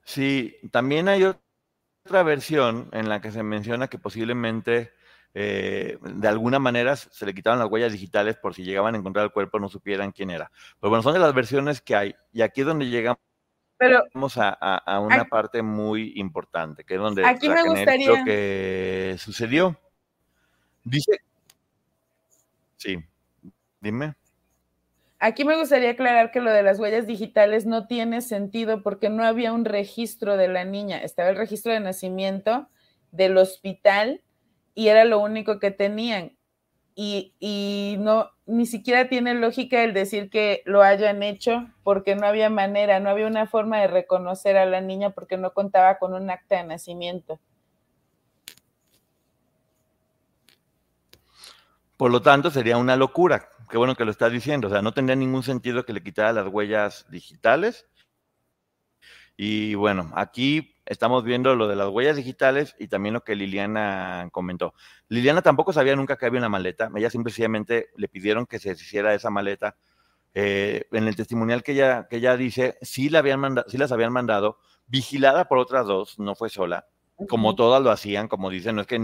[0.05, 4.92] Sí, también hay otra versión en la que se menciona que posiblemente
[5.35, 9.25] eh, de alguna manera se le quitaron las huellas digitales por si llegaban a encontrar
[9.25, 10.51] el cuerpo no supieran quién era.
[10.81, 12.14] Pero bueno, son de las versiones que hay.
[12.33, 13.18] Y aquí es donde llegamos
[13.79, 18.09] Pero, a, una parte muy importante, que es donde aquí me gustaría...
[18.09, 19.79] lo que sucedió.
[20.85, 21.18] Dice...
[22.77, 22.99] Sí,
[23.81, 24.14] dime.
[25.18, 29.25] Aquí me gustaría aclarar que lo de las huellas digitales no tiene sentido porque no
[29.25, 30.99] había un registro de la niña.
[30.99, 32.68] Estaba el registro de nacimiento
[33.12, 34.21] del hospital
[34.74, 36.37] y era lo único que tenían.
[36.94, 42.50] Y, no, ni siquiera tiene lógica el decir que lo hayan hecho porque no había
[42.50, 46.30] manera, no había una forma de reconocer a la niña porque no contaba con un
[46.30, 47.40] acta de nacimiento.
[51.96, 53.48] Por lo tanto, sería una locura.
[53.70, 54.68] Qué bueno que lo estás diciendo.
[54.68, 57.87] O sea, no tendría ningún sentido que le quitara las huellas digitales.
[59.37, 64.29] Y bueno, aquí estamos viendo lo de las huellas digitales y también lo que Liliana
[64.33, 64.75] comentó.
[65.09, 69.14] Liliana tampoco sabía nunca que había una maleta, ella simplemente le pidieron que se hiciera
[69.14, 69.77] esa maleta.
[70.35, 73.92] Eh, en el testimonial que ella, que ella dice, sí, la habían mandado, sí las
[73.92, 76.87] habían mandado, vigilada por otras dos, no fue sola,
[77.29, 78.97] como todas lo hacían, como dicen, no es que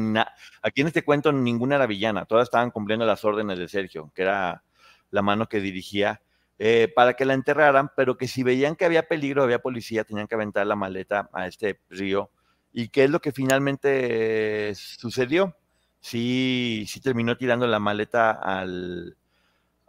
[0.63, 4.23] aquí en este cuento ninguna era villana, todas estaban cumpliendo las órdenes de Sergio, que
[4.23, 4.65] era
[5.11, 6.23] la mano que dirigía
[6.59, 10.27] eh, para que la enterraran, pero que si veían que había peligro, había policía, tenían
[10.27, 12.31] que aventar la maleta a este río.
[12.73, 15.57] ¿Y qué es lo que finalmente sucedió?
[16.01, 19.17] Sí, sí terminó tirando la maleta al,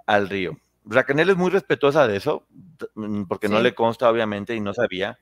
[0.06, 0.58] al río.
[0.86, 2.48] Raquel es muy respetuosa de eso,
[2.96, 5.20] mm, porque no le consta obviamente y no sabía.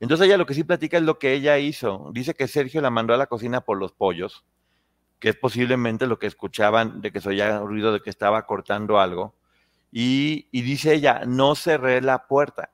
[0.00, 2.10] Entonces ella lo que sí platica es lo que ella hizo.
[2.12, 4.44] Dice que Sergio la mandó a la cocina por los pollos,
[5.20, 9.00] que es posiblemente lo que escuchaban de que se oía ruido de que estaba cortando
[9.00, 9.34] algo.
[9.90, 12.72] Y, dice ella, no cerré la puerta.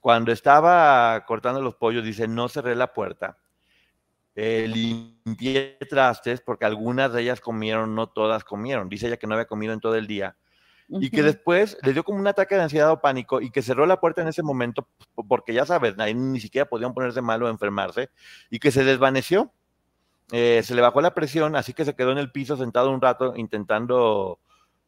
[0.00, 3.38] Cuando estaba cortando los pollos, dice, no cerré la puerta.
[4.34, 8.88] Eh, limpié trastes porque algunas de ellas comieron, no todas comieron.
[8.88, 10.36] Dice ella que no había comido en todo el día.
[10.90, 13.84] Y que después le dio como un ataque de ansiedad o pánico y que cerró
[13.84, 14.88] la puerta en ese momento
[15.28, 18.08] porque ya sabes, ni siquiera podían ponerse mal o enfermarse
[18.48, 19.52] y que se desvaneció.
[20.32, 23.02] Eh, se le bajó la presión, así que se quedó en el piso sentado un
[23.02, 24.40] rato intentando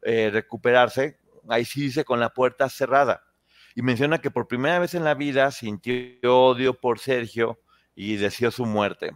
[0.03, 3.23] eh, recuperarse, ahí sí dice con la puerta cerrada.
[3.75, 7.61] Y menciona que por primera vez en la vida sintió odio por Sergio
[7.95, 9.13] y deseó su muerte.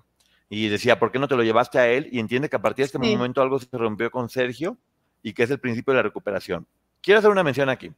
[0.48, 2.08] Y decía, ¿por qué no te lo llevaste a él?
[2.12, 4.78] Y entiende que a partir de este momento algo se rompió con Sergio
[5.22, 6.66] y que es el principio de la recuperación.
[7.00, 7.92] Quiero hacer una mención aquí.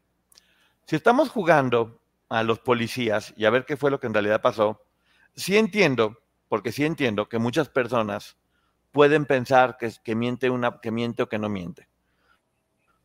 [0.87, 4.41] Si estamos jugando a los policías y a ver qué fue lo que en realidad
[4.41, 4.85] pasó,
[5.35, 6.19] sí entiendo,
[6.49, 8.37] porque sí entiendo que muchas personas
[8.93, 11.89] pueden pensar que, que, miente una, que miente o que no miente.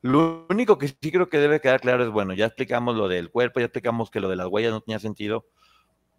[0.02, 3.30] Lo único que sí creo que debe quedar claro es, bueno, ya explicamos lo del
[3.30, 5.46] cuerpo, ya explicamos que lo de las huellas no tenía sentido,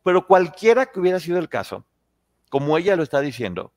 [0.05, 1.85] pero cualquiera que hubiera sido el caso,
[2.49, 3.73] como ella lo está diciendo,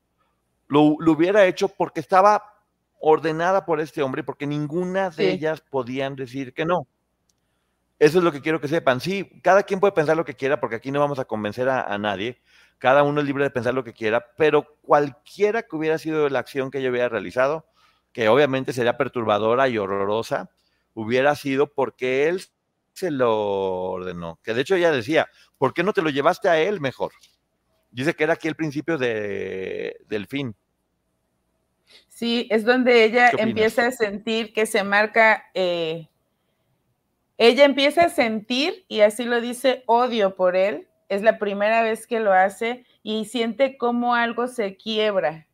[0.68, 2.54] lo, lo hubiera hecho porque estaba
[3.00, 6.86] ordenada por este hombre, porque ninguna de ellas podían decir que no.
[7.98, 9.00] Eso es lo que quiero que sepan.
[9.00, 11.82] Sí, cada quien puede pensar lo que quiera, porque aquí no vamos a convencer a,
[11.82, 12.40] a nadie.
[12.78, 16.40] Cada uno es libre de pensar lo que quiera, pero cualquiera que hubiera sido la
[16.40, 17.64] acción que ella hubiera realizado,
[18.16, 20.48] que obviamente sería perturbadora y horrorosa,
[20.94, 22.40] hubiera sido porque él
[22.94, 24.40] se lo ordenó.
[24.42, 27.12] Que de hecho ella decía, ¿por qué no te lo llevaste a él mejor?
[27.90, 30.56] Dice que era aquí el principio de, del fin.
[32.08, 36.08] Sí, es donde ella empieza a sentir que se marca, eh,
[37.36, 40.88] ella empieza a sentir, y así lo dice, odio por él.
[41.10, 45.46] Es la primera vez que lo hace y siente como algo se quiebra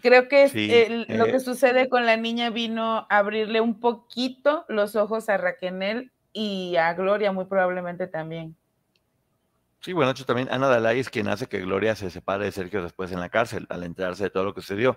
[0.00, 4.96] creo que lo que eh, sucede con la niña vino a abrirle un poquito los
[4.96, 8.56] ojos a Raquel y a Gloria muy probablemente también.
[9.80, 12.82] Sí, bueno, hecho también Ana Dalai es quien hace que Gloria se separe de Sergio
[12.82, 14.96] después en la cárcel, al enterarse de todo lo que sucedió.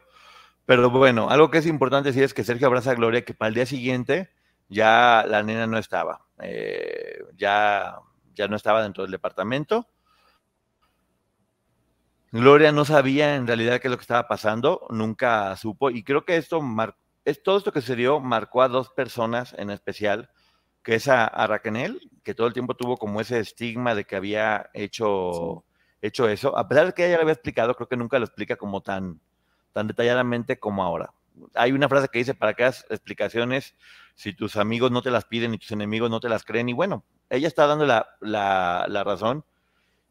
[0.65, 3.49] Pero bueno, algo que es importante decir es que Sergio abraza a Gloria, que para
[3.49, 4.29] el día siguiente
[4.69, 7.95] ya la nena no estaba, eh, ya,
[8.33, 9.87] ya no estaba dentro del departamento
[12.37, 16.25] Gloria no sabía en realidad qué es lo que estaba pasando, nunca supo, y creo
[16.25, 16.59] que esto
[17.23, 20.29] es todo esto que se dio marcó a dos personas en especial,
[20.83, 24.69] que es a, Raquel, que todo el tiempo tuvo como ese estigma de que había
[24.73, 25.63] hecho,
[26.01, 28.57] hecho eso, a pesar de que ella le había explicado, creo que nunca lo explica
[28.57, 29.21] como tan,
[29.71, 31.13] tan detalladamente como ahora.
[31.53, 33.75] Hay una frase que dice, para que hagas explicaciones,
[34.13, 36.73] si tus amigos no te las piden y tus enemigos no te las creen, y
[36.73, 39.45] bueno, ella está dando la, la, la razón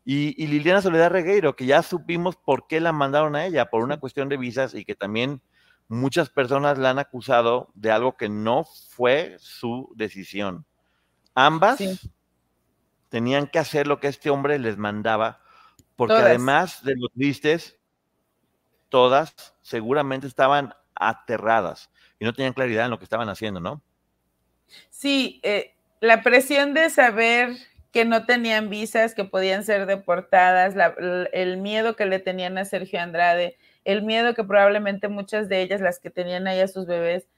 [0.04, 3.98] y, Liliana Soledad Regueiro, que ya supimos por qué la mandaron a ella, por una
[3.98, 5.40] cuestión de visas y que también
[5.88, 10.66] muchas personas la han acusado de algo que no fue su decisión.
[11.34, 11.80] Ambas
[13.08, 15.40] tenían que hacer lo que este hombre les mandaba,
[15.96, 17.78] porque además de los tristes,
[18.90, 23.82] todas seguramente estaban aterradas y no tenían claridad en lo que estaban haciendo, ¿no?
[24.90, 27.56] Sí, eh, la presión de saber
[27.94, 30.74] que no tenían visas, que podían ser deportadas,
[31.32, 35.80] el miedo que le tenían a Sergio Andrade, el miedo que probablemente muchas de ellas,
[35.80, 37.28] las que tenían ahí a sus bebés,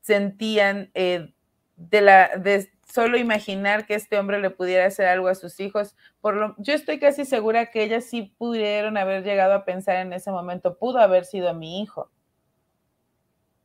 [0.00, 1.34] sentían eh,
[1.74, 5.96] de la de solo imaginar que este hombre le pudiera hacer algo a sus hijos.
[6.20, 10.12] Por lo, yo estoy casi segura que ellas sí pudieron haber llegado a pensar en
[10.12, 12.08] ese momento, pudo haber sido mi hijo.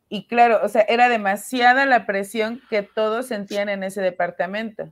[0.09, 4.91] Y claro, o sea, era demasiada la presión que todos sentían en ese departamento.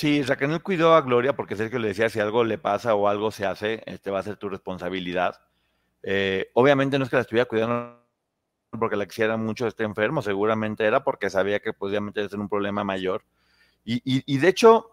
[0.00, 3.30] Sí, Raquel cuidó a Gloria porque Sergio le decía si algo le pasa o algo
[3.30, 5.42] se hace, este va a ser tu responsabilidad.
[6.02, 8.00] Eh, obviamente no es que la estuviera cuidando
[8.78, 12.48] porque la quisiera mucho, esté enfermo, seguramente era porque sabía que podía meterse en un
[12.48, 13.26] problema mayor.
[13.84, 14.86] Y, de hecho,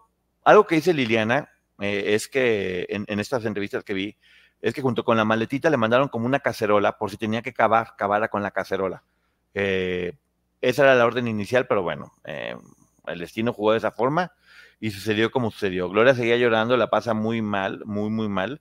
[0.44, 1.48] algo que dice Liliana
[1.80, 4.18] eh, es que en, estas entrevistas que vi,
[4.60, 7.54] es que junto con la maletita le mandaron como una cacerola por si tenía que
[7.54, 9.02] cavar, cavara con la cacerola.
[9.54, 10.18] Eh,
[10.60, 14.32] esa era la orden inicial, pero bueno, el destino jugó de esa forma
[14.80, 15.88] y sucedió como sucedió.
[15.88, 18.60] Gloria seguía llorando, la pasa muy mal, muy, muy mal.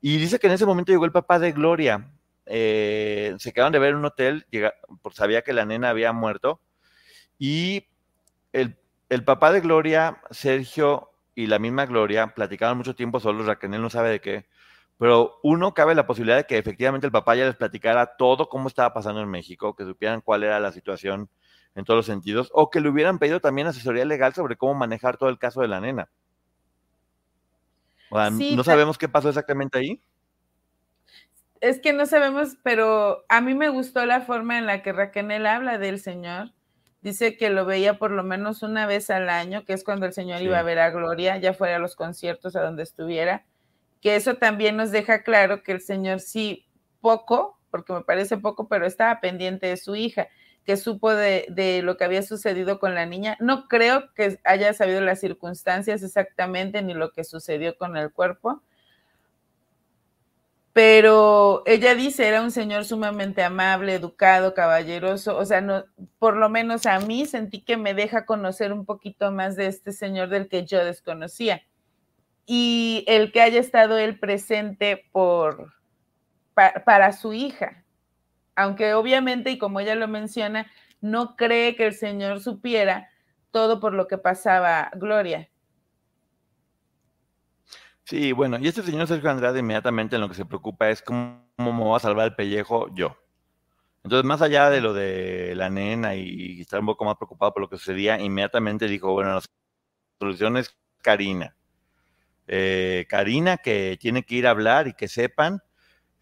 [0.00, 2.10] Y dice que en ese momento llegó el papá de Gloria.
[2.46, 4.46] Eh, se quedaron de ver en un hotel,
[5.02, 6.60] porque sabía que la nena había muerto.
[7.38, 7.86] Y
[8.52, 8.76] el,
[9.08, 13.90] el, papá de Gloria, Sergio y la misma Gloria platicaban mucho tiempo solos, Raquel no
[13.90, 14.46] sabe de qué.
[14.98, 18.68] Pero uno, cabe la posibilidad de que efectivamente el papá ya les platicara todo cómo
[18.68, 21.28] estaba pasando en México, que supieran cuál era la situación
[21.74, 25.16] en todos los sentidos, o que le hubieran pedido también asesoría legal sobre cómo manejar
[25.16, 26.08] todo el caso de la nena.
[28.10, 30.00] O sea, no sabemos qué pasó exactamente ahí.
[31.60, 35.46] es que no sabemos, pero a mí me gustó la forma en la que Raquel
[35.46, 36.52] habla del Señor.
[37.02, 40.12] Dice que lo veía por lo menos una vez al año, que es cuando el
[40.12, 43.44] Señor iba a ver a Gloria, ya fuera a los conciertos, a donde estuviera.
[44.00, 46.66] Que eso también nos deja claro que el Señor sí,
[47.00, 50.28] poco, porque me parece poco, pero estaba pendiente de su hija,
[50.64, 53.36] que supo de, de lo que había sucedido con la niña.
[53.40, 58.62] No creo que haya sabido las circunstancias exactamente ni lo que sucedió con el cuerpo,
[60.74, 65.84] pero ella dice, era un señor sumamente amable, educado, caballeroso, o sea, no,
[66.18, 69.92] por lo menos a mí sentí que me deja conocer un poquito más de este
[69.92, 71.62] señor del que yo desconocía.
[72.44, 75.72] Y el que haya estado él presente por,
[76.54, 77.83] para su hija,
[78.56, 83.10] aunque obviamente, y como ella lo menciona, no cree que el señor supiera
[83.50, 85.48] todo por lo que pasaba Gloria.
[88.04, 91.40] Sí, bueno, y este señor Sergio Andrade inmediatamente en lo que se preocupa es cómo,
[91.56, 93.16] me va a salvar el pellejo yo.
[94.02, 97.62] Entonces, más allá de lo de la nena y estar un poco más preocupado por
[97.62, 99.42] lo que sucedía, inmediatamente dijo, bueno, la
[100.20, 101.56] solución es Karina.
[102.46, 105.62] Eh, Karina que tiene que ir a hablar y que sepan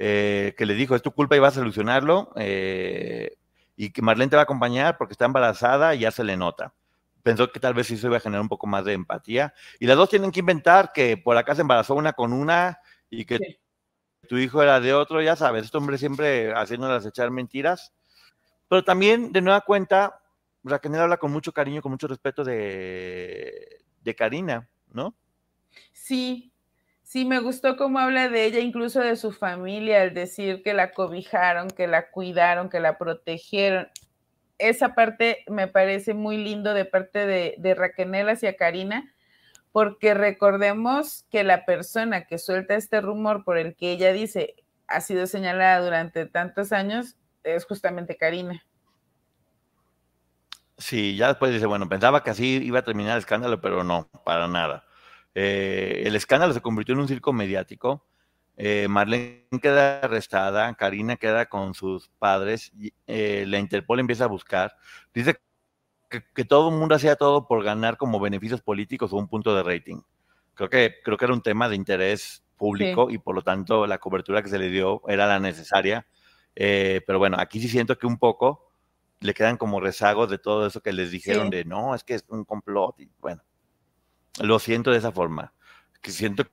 [0.05, 3.37] eh, que le dijo, es tu culpa y va a solucionarlo, eh,
[3.77, 6.75] y que Marlene te va a acompañar porque está embarazada y ya se le nota
[7.23, 9.55] pensó que tal vez eso iba a generar un poco más de empatía.
[9.79, 12.81] Y las dos tienen que inventar que por acá se embarazó una con una
[13.11, 13.61] y que
[14.29, 17.93] tu hijo era de otro, ya sabes, este hombre siempre haciéndolas echar mentiras.
[18.69, 20.21] Pero también, de nueva cuenta,
[20.65, 25.15] Raquel habla con mucho cariño, con mucho respeto de, de Karina, ¿no?
[25.93, 26.52] Sí,
[27.13, 30.93] sí, me gustó cómo habla de ella, incluso de su familia, al decir que la
[30.93, 33.89] cobijaron, que la cuidaron, que la protegieron
[34.59, 39.13] esa parte me parece muy lindo de parte de, de hacia Karina,
[39.73, 44.55] porque recordemos que la persona que suelta este rumor por el que ella dice
[44.87, 48.65] ha sido señalada durante tantos años es justamente Karina.
[50.79, 54.09] Sí, ya después dice, bueno, pensaba que así iba a terminar el escándalo, pero no,
[54.25, 54.85] para nada.
[55.35, 58.07] Eh, el escándalo se convirtió en un circo mediático
[58.57, 62.73] eh, Marlene queda arrestada, Karina queda con sus padres,
[63.07, 64.77] eh, la Interpol empieza a buscar.
[65.15, 65.41] Dice
[66.09, 69.63] que, todo el mundo hacía todo por ganar como beneficios políticos o un punto de
[69.63, 70.03] rating.
[70.55, 73.99] Creo que, creo que era un tema de interés público y por lo tanto la
[73.99, 76.07] cobertura que se le dio era la necesaria.
[76.55, 78.71] Eh, pero bueno, aquí sí siento que un poco
[79.21, 82.25] le quedan como rezagos de todo eso que les dijeron de no, es que es
[82.29, 83.43] un complot y bueno,
[84.41, 85.53] lo siento de esa forma.
[86.01, 86.47] Que siento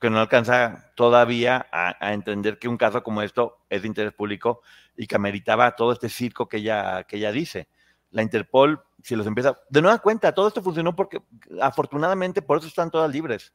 [0.00, 4.60] que no alcanza todavía a, entender que un caso como esto es de interés público
[4.96, 7.68] y que ameritaba todo este circo que ella, que ella dice.
[8.10, 11.22] La Interpol, si los empieza, de nueva cuenta, todo esto funcionó porque
[11.60, 13.54] afortunadamente por eso están todas libres.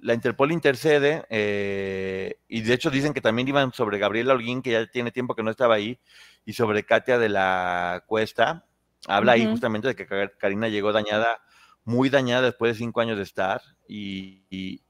[0.00, 4.70] La Interpol intercede eh, y de hecho dicen que también iban sobre Gabriela Holguín, que
[4.70, 6.00] ya tiene tiempo que no estaba ahí,
[6.44, 8.64] y sobre Katia de la Cuesta.
[9.06, 10.06] Habla ahí justamente de que
[10.38, 11.42] Karina llegó dañada,
[11.84, 14.82] muy dañada después de cinco años de estar y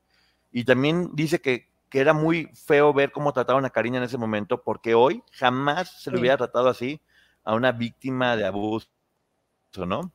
[0.53, 4.62] y también dice que, era muy feo ver cómo trataban a Karina en ese momento,
[4.62, 7.01] porque hoy jamás se le hubiera tratado así
[7.43, 8.86] a una víctima de abuso,
[9.88, 10.12] ¿no?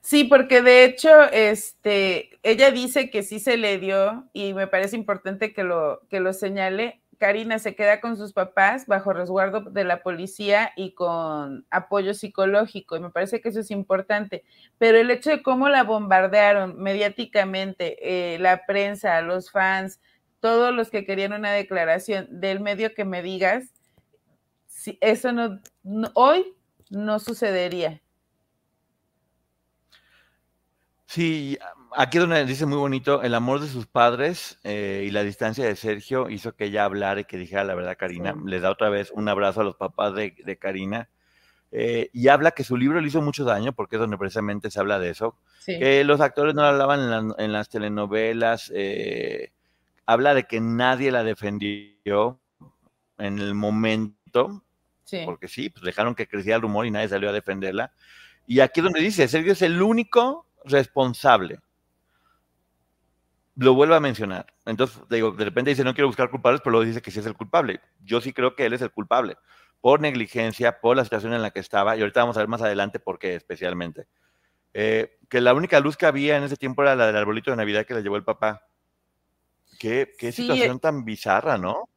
[0.00, 4.96] Sí, porque de hecho, este, ella dice que sí se le dio, y me parece
[4.96, 9.84] importante que lo, que lo señale, Karina se queda con sus papás bajo resguardo de
[9.84, 14.42] la policía y con apoyo psicológico, y me parece que eso es importante.
[14.76, 20.00] Pero el hecho de cómo la bombardearon mediáticamente, eh, la prensa, los fans,
[20.40, 23.72] todos los que querían una declaración del medio que me digas,
[24.66, 25.60] si eso no
[26.14, 26.56] hoy
[26.90, 28.02] no sucedería.
[31.06, 31.56] Sí,
[31.96, 35.76] aquí donde dice muy bonito, el amor de sus padres eh, y la distancia de
[35.76, 38.34] Sergio hizo que ella hablara y que dijera la verdad Karina.
[38.44, 41.08] Le da otra vez un abrazo a los papás de, Karina.
[41.70, 44.80] Eh, y habla que su libro le hizo mucho daño, porque es donde precisamente se
[44.80, 45.36] habla de eso.
[45.64, 48.70] Que los actores no la hablaban en, las telenovelas.
[48.74, 49.52] Eh,
[50.06, 52.38] habla de que nadie la defendió
[53.18, 54.62] en el momento.
[55.24, 57.92] Porque sí, pues dejaron que creciera el rumor y nadie salió a defenderla.
[58.46, 61.58] Y aquí es donde dice, Sergio es el único responsable.
[63.56, 64.46] Lo vuelvo a mencionar.
[64.64, 67.26] Entonces, digo, de repente dice, no quiero buscar culpables, pero luego dice que sí es
[67.26, 67.80] el culpable.
[68.02, 69.36] Yo sí creo que él es el culpable,
[69.80, 72.62] por negligencia, por la situación en la que estaba, y ahorita vamos a ver más
[72.62, 74.06] adelante por qué especialmente.
[74.74, 77.58] Eh, que la única luz que había en ese tiempo era la del arbolito de
[77.58, 78.66] Navidad que le llevó el papá.
[79.78, 81.88] Qué, qué situación tan bizarra, ¿no?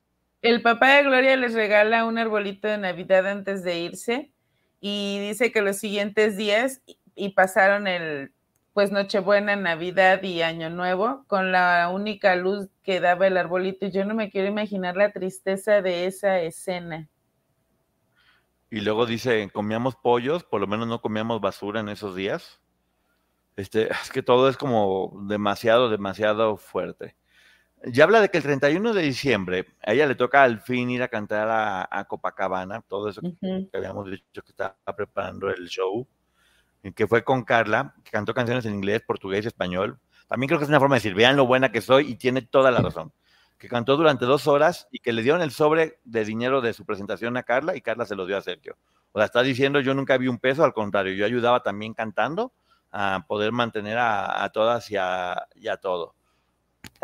[0.42, 4.32] El papá de Gloria les regala un arbolito de Navidad antes de irse
[4.80, 6.82] y dice que los siguientes días
[7.16, 8.32] y pasaron el
[8.76, 13.86] pues Nochebuena, Navidad y Año Nuevo, con la única luz que daba el arbolito.
[13.86, 17.08] Y yo no me quiero imaginar la tristeza de esa escena.
[18.70, 22.60] Y luego dice, comíamos pollos, por lo menos no comíamos basura en esos días.
[23.56, 27.16] Este, es que todo es como demasiado, demasiado fuerte.
[27.86, 31.02] Ya habla de que el 31 de diciembre a ella le toca al fin ir
[31.02, 31.48] a cantar
[31.90, 36.06] a, Copacabana, todo eso que habíamos dicho que estaba preparando el show
[36.94, 40.00] que fue con Carla, que cantó canciones en inglés, portugués español.
[40.28, 42.42] También creo que es una forma de decir, vean lo buena que soy y tiene
[42.42, 43.12] toda la razón.
[43.58, 46.86] Que cantó durante dos horas y que le dieron el sobre de dinero de su
[46.86, 48.78] presentación a Carla y Carla se lo dio a Sergio.
[49.14, 52.52] O sea, está diciendo, yo nunca vi un peso, al contrario, yo ayudaba también cantando
[52.92, 56.16] a poder mantener a, todas y a, y a, todo.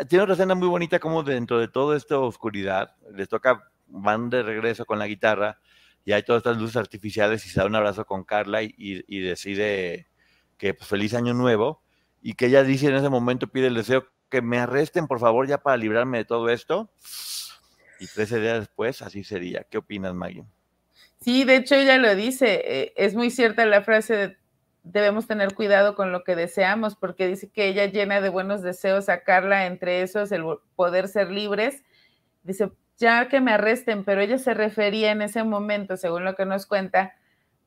[0.08, 4.42] Tiene otra escena muy bonita como dentro de toda esta oscuridad, les toca, van de
[4.42, 5.58] regreso con la guitarra
[6.04, 10.08] y hay todas estas luces artificiales y se da un abrazo con Carla y, decide
[10.58, 11.82] que pues, feliz año nuevo
[12.20, 15.46] y que ella dice en ese momento, pide el deseo que me arresten por favor
[15.46, 16.90] ya para librarme de todo esto.
[18.00, 19.64] Y 13 días después así sería.
[19.70, 20.44] ¿Qué opinas, Maggie?
[21.20, 24.36] Sí, de hecho ella lo dice, eh, es muy cierta la frase de
[24.82, 29.08] debemos tener cuidado con lo que deseamos, porque dice que ella llena de buenos deseos
[29.08, 30.44] a Carla, entre esos el
[30.74, 31.82] poder ser libres.
[32.42, 36.46] Dice, ya que me arresten, pero ella se refería en ese momento, según lo que
[36.46, 37.14] nos cuenta,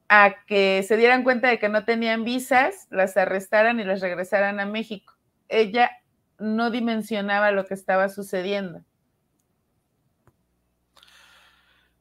[0.09, 4.59] a que se dieran cuenta de que no tenían visas, las arrestaran y las regresaran
[4.59, 5.13] a México.
[5.49, 5.91] Ella
[6.39, 8.84] no dimensionaba lo que estaba sucediendo.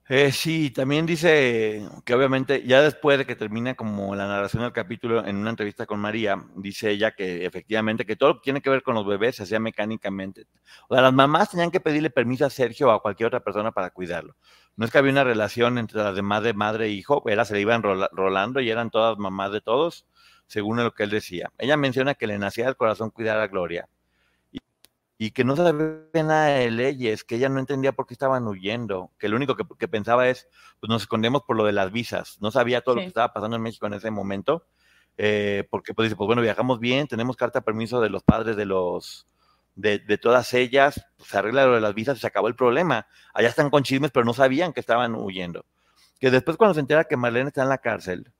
[0.06, 4.72] Eh, sí, también dice que obviamente ya después de que termina como la narración del
[4.72, 8.60] capítulo en una entrevista con María, dice ella que efectivamente que todo lo que tiene
[8.60, 10.46] que ver con los bebés se hacía mecánicamente.
[10.90, 13.72] O sea, las mamás tenían que pedirle permiso a Sergio o a cualquier otra persona
[13.72, 14.36] para cuidarlo.
[14.76, 17.54] No es que había una relación entre las demás de madre e hijo, era, se
[17.54, 20.06] le iban rolando y eran todas mamás de todos,
[20.46, 21.50] según lo que él decía.
[21.56, 23.88] Ella menciona que le nacía del corazón cuidar a Gloria
[25.16, 29.12] y que no sabía nada de leyes, que ella no entendía por qué estaban huyendo,
[29.18, 30.48] que lo único que, pensaba es,
[30.80, 33.56] pues nos escondemos por lo de las visas, no sabía todo lo que estaba pasando
[33.56, 34.66] en México en ese momento,
[35.16, 38.56] eh, porque pues dice, pues bueno, viajamos bien, tenemos carta de permiso de los padres
[38.56, 39.28] de los,
[39.76, 43.06] de, todas ellas, pues, se arregla lo de las visas y se acabó el problema,
[43.32, 45.64] allá están con chismes, pero no sabían que estaban huyendo.
[46.18, 48.32] Que después cuando se entera que Marlene está en la cárcel,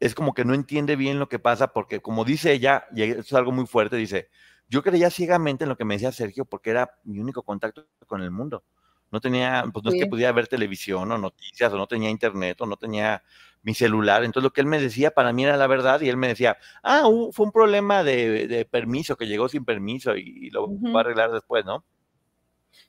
[0.00, 3.20] es como que no entiende bien lo que pasa, porque como dice ella, y eso
[3.20, 4.30] es algo muy fuerte, dice,
[4.70, 8.22] yo creía ciegamente en lo que me decía Sergio porque era mi único contacto con
[8.22, 8.62] el mundo.
[9.10, 12.60] No tenía, pues no es que pudiera ver televisión o noticias, o no tenía internet,
[12.60, 13.24] o no tenía
[13.62, 14.22] mi celular.
[14.22, 16.56] Entonces lo que él me decía para mí era la verdad y él me decía,
[16.84, 17.02] ah,
[17.32, 21.64] fue un problema de, permiso, que llegó sin permiso y, lo va a arreglar después,
[21.64, 21.84] ¿no?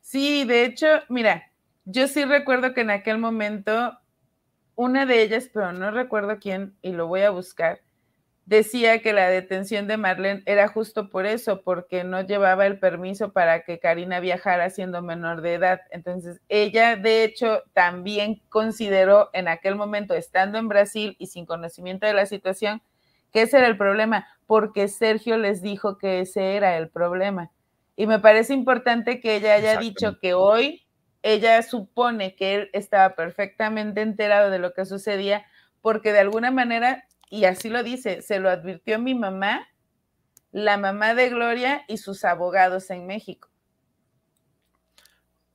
[0.02, 1.52] Sí, de hecho, mira,
[1.86, 3.98] yo sí recuerdo que en aquel momento
[4.76, 7.82] una de ellas, pero no recuerdo quién, y lo voy a buscar,
[8.52, 13.32] decía que la detención de Marlene era justo por eso, porque no llevaba el permiso
[13.32, 15.80] para que Karina viajara siendo menor de edad.
[15.90, 22.06] Entonces, ella de hecho también consideró en aquel momento, estando en Brasil y sin conocimiento
[22.06, 22.82] de la situación,
[23.32, 27.52] que ese era el problema, porque Sergio les dijo que ese era el problema.
[27.96, 30.86] Y me parece importante que ella haya dicho que hoy
[31.24, 35.46] ella supone que él estaba perfectamente enterado de lo que sucedía,
[35.82, 39.66] porque de alguna manera y así lo dice, se lo advirtió mi mamá,
[40.52, 43.50] la mamá de Gloria y sus abogados en México.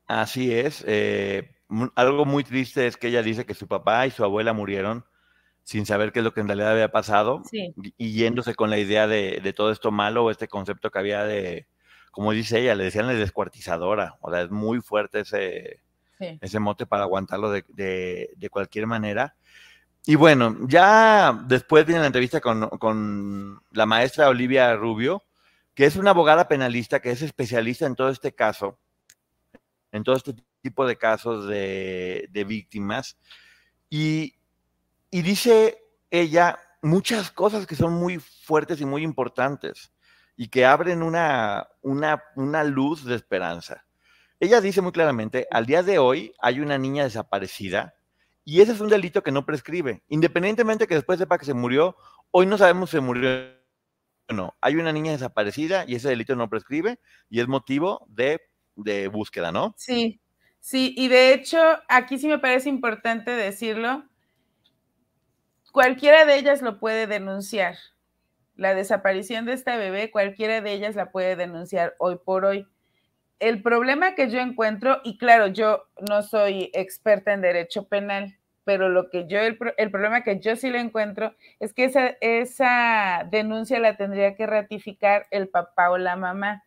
[0.07, 0.83] Así es.
[0.87, 1.51] Eh,
[1.95, 5.05] algo muy triste es que ella dice que su papá y su abuela murieron
[5.65, 9.07] sin saber qué es lo que en realidad había pasado y yéndose con la idea
[9.07, 11.67] de, todo esto malo o este concepto que había de,
[12.11, 14.17] como dice ella, le decían la descuartizadora.
[14.23, 15.83] O sea, es muy fuerte ese,
[16.19, 17.65] ese mote para aguantarlo de,
[18.35, 19.37] de cualquier manera.
[20.09, 25.25] Y bueno, ya después viene la entrevista con, la maestra Olivia Rubio,
[25.75, 28.79] que es una abogada penalista que es especialista en todo este caso,
[29.91, 33.19] en todo este tipo de casos de, víctimas.
[33.91, 34.37] Y,
[35.11, 35.83] dice
[36.13, 39.93] ella muchas cosas que son muy fuertes y muy importantes
[40.37, 43.85] y que abren una, una, una luz de esperanza.
[44.39, 47.96] Ella dice muy claramente, al día de hoy hay una niña desaparecida
[48.49, 50.05] y ese es un delito que no prescribe.
[50.09, 51.97] Independientemente que después sepa que se murió,
[52.31, 53.29] hoy no sabemos si se murió
[54.29, 54.55] o no.
[54.61, 58.41] Hay una niña desaparecida y ese delito no prescribe y es motivo de,
[58.77, 59.75] de búsqueda, ¿no?
[59.77, 60.21] Sí,
[60.61, 64.05] sí, y de hecho aquí sí me parece importante decirlo.
[65.73, 67.77] Cualquiera de ellas lo puede denunciar.
[68.55, 72.69] La desaparición de esta bebé, cualquiera de ellas la puede denunciar hoy por hoy
[73.39, 78.89] el problema que yo encuentro, y claro, yo no soy experta en derecho penal, pero
[78.89, 81.85] lo que yo, el, problema que yo sí le encuentro es que
[82.21, 86.65] esa, denuncia la tendría que ratificar el papá o la mamá.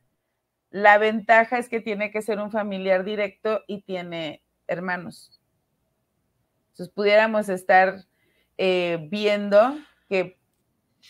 [0.69, 5.41] La ventaja es que tiene que ser un familiar directo y tiene hermanos.
[6.69, 8.05] Entonces pudiéramos estar
[8.57, 10.37] eh, viendo que,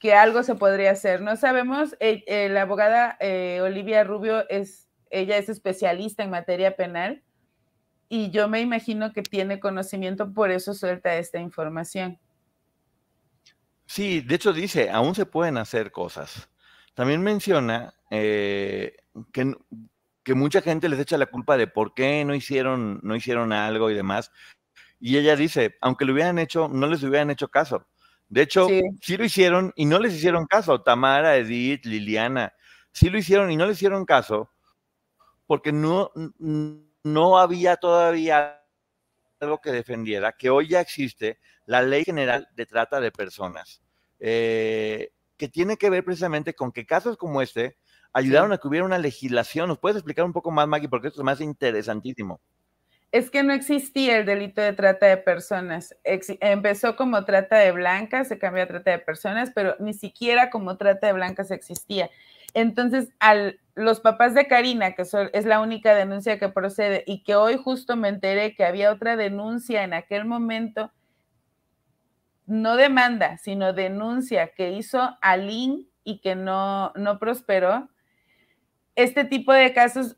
[0.01, 1.22] que, algo se podría hacer.
[1.22, 3.16] No sabemos, eh, eh, la abogada
[3.62, 7.24] Olivia Rubio es, ella es especialista en materia penal
[8.10, 12.20] y yo me imagino que tiene conocimiento, por eso suelta esta información.
[13.86, 16.49] Sí, de hecho dice, aún se pueden hacer cosas.
[16.95, 18.97] También menciona que,
[20.24, 23.89] que, mucha gente les echa la culpa de por qué no hicieron, no hicieron algo
[23.89, 24.32] y demás.
[24.99, 27.88] Y ella dice, aunque lo hubieran hecho, no les hubieran hecho caso.
[28.28, 28.68] De hecho,
[29.01, 29.18] sí.
[29.18, 30.82] lo hicieron y no les hicieron caso.
[30.82, 32.53] Tamara, Edith, Liliana,
[32.91, 34.51] sí lo hicieron y no les hicieron caso
[35.49, 36.11] porque no,
[37.03, 38.61] no había todavía
[39.39, 43.81] algo que defendiera, que hoy ya existe la Ley General de Trata de Personas,
[44.19, 47.77] eh, que tiene que ver precisamente con que casos como este
[48.13, 49.69] ayudaron a que hubiera una legislación.
[49.69, 50.87] ¿Nos puedes explicar un poco más, Maggie?
[50.87, 52.39] Porque esto es más interesantísimo.
[53.11, 55.95] Es que no existía el delito de trata de personas.
[56.03, 60.77] empezó como trata de blancas, se cambió a trata de personas, pero ni siquiera como
[60.77, 62.11] trata de blancas existía.
[62.53, 67.35] Entonces, al, los papás de Karina, que es la única denuncia que procede, y que
[67.35, 70.91] hoy justo me enteré que había otra denuncia en aquel momento,
[72.45, 77.89] no demanda, sino denuncia que hizo Alin y que no, no prosperó.
[78.95, 80.17] Este tipo de casos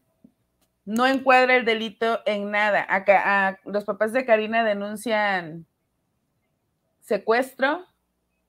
[0.85, 2.85] no encuadra el delito en nada.
[2.89, 5.67] Acá, los papás de Karina denuncian
[7.01, 7.85] secuestro,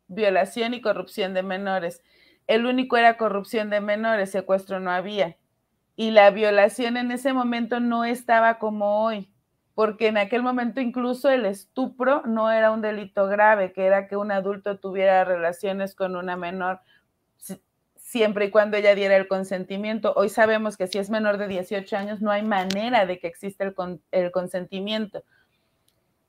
[0.07, 2.03] violación y corrupción de menores
[2.47, 5.37] el único era corrupción de menores, secuestro no había.
[5.97, 9.31] Y la violación en ese momento no estaba como hoy,
[9.75, 14.17] porque en aquel momento incluso el estupro no era un delito grave, que era que
[14.17, 16.81] un adulto tuviera relaciones con una menor
[18.13, 20.13] siempre y cuando ella diera el consentimiento.
[20.15, 23.65] Hoy sabemos que si es menor de 18 años no hay manera de que exista
[24.11, 25.25] el, consentimiento.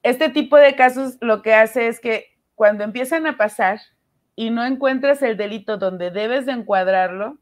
[0.01, 3.81] Este tipo de casos lo que hace es que cuando empiezan a pasar,
[4.35, 7.37] y no encuentras el delito donde debes de encuadrarlo,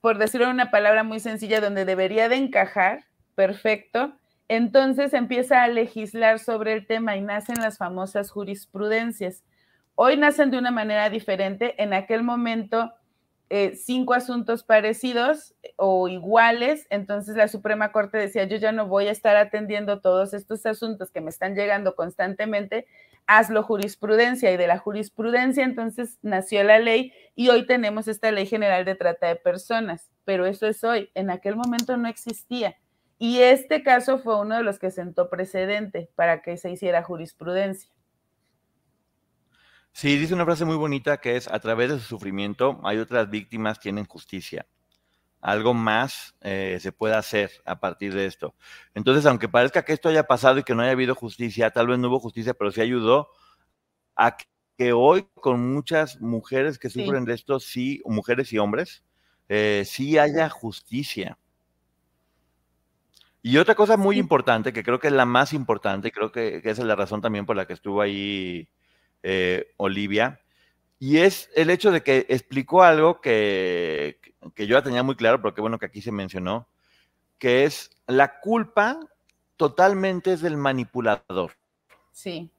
[0.00, 4.14] por decirlo en una palabra muy sencilla, donde debería de encajar, perfecto,
[4.48, 9.44] entonces empieza a legislar sobre el tema y nacen las famosas jurisprudencias.
[9.94, 11.82] Hoy nacen de una manera diferente.
[11.82, 12.92] En aquel momento,
[13.48, 19.06] eh, cinco asuntos parecidos o iguales, entonces la Suprema Corte decía, yo ya no voy
[19.06, 22.86] a estar atendiendo todos estos asuntos que me están llegando constantemente,
[23.26, 28.46] hazlo jurisprudencia y de la jurisprudencia entonces nació la ley y hoy tenemos esta ley
[28.46, 32.76] general de trata de personas, pero eso es hoy, en aquel momento no existía.
[33.18, 37.90] Y este caso fue uno de los que sentó precedente para que se hiciera jurisprudencia.
[39.92, 43.30] Sí, dice una frase muy bonita que es, a través de su sufrimiento hay otras
[43.30, 44.66] víctimas tienen justicia
[45.42, 48.54] algo más eh, se puede hacer a partir de esto.
[48.94, 51.98] Entonces, aunque parezca que esto haya pasado y que no haya habido justicia, tal vez
[51.98, 53.28] no hubo justicia, pero sí ayudó
[54.14, 54.36] a
[54.78, 59.02] que hoy con muchas mujeres que sufren de esto, sí, mujeres y hombres,
[59.48, 61.36] eh, sí haya justicia.
[63.42, 66.58] Y otra cosa muy importante, que creo que es la más importante, y creo que,
[66.58, 68.68] esa es la razón también por la que estuvo ahí
[69.24, 70.40] eh, Olivia,
[71.02, 74.20] y es el hecho de que explicó algo que,
[74.54, 76.68] que yo ya tenía muy claro, pero qué bueno que aquí se mencionó,
[77.38, 79.00] que es la culpa
[79.56, 81.54] totalmente es del manipulador.
[82.12, 82.52] Sí.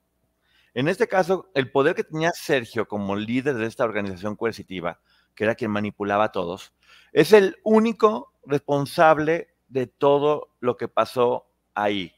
[0.74, 5.00] En este caso, el poder que tenía Sergio como líder de esta organización coercitiva,
[5.36, 6.74] que era quien manipulaba a todos,
[7.14, 12.12] es el único responsable de todo lo que pasó ahí.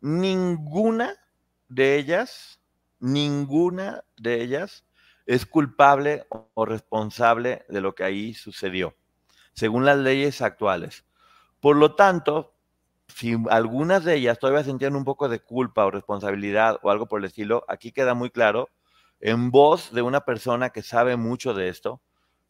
[0.00, 1.14] Ninguna
[1.68, 2.60] de ellas,
[2.98, 4.84] ninguna de ellas
[5.30, 8.96] es culpable o responsable de lo que ahí sucedió
[9.52, 11.04] según las leyes actuales.
[11.60, 12.54] Por lo tanto,
[13.06, 17.20] si algunas de ellas todavía sentían un poco de culpa o responsabilidad o algo por
[17.20, 18.70] el estilo, aquí queda muy claro,
[19.20, 22.00] en voz de una persona que sabe mucho de esto,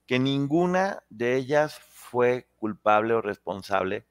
[0.06, 4.06] que ninguna de ellas fue culpable o responsable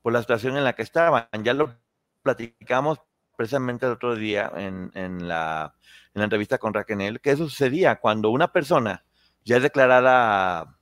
[0.00, 1.26] por la situación en la que estaban.
[1.42, 1.74] Ya lo
[2.22, 3.00] platicamos
[3.42, 5.74] precisamente el otro día en, la,
[6.14, 9.04] en la entrevista con Raquel, que eso sucedía cuando una persona
[9.44, 10.78] ya es declarada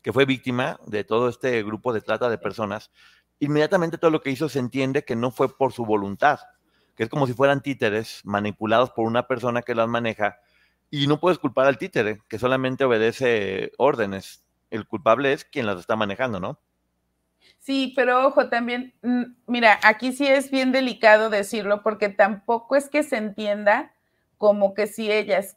[0.00, 2.90] que fue víctima de todo este grupo de trata de personas,
[3.38, 6.40] inmediatamente todo lo que hizo se entiende que no fue por su voluntad,
[6.96, 10.38] que es como si fueran títeres manipulados por una persona que las maneja
[10.90, 14.42] y no puedes culpar al títere, que solamente obedece órdenes.
[14.70, 16.58] El culpable es quien las está manejando, ¿no?
[17.66, 22.88] Sí, pero ojo también, mm, mira, aquí sí es bien delicado decirlo porque tampoco es
[22.88, 23.92] que se entienda
[24.38, 25.56] como que si ellas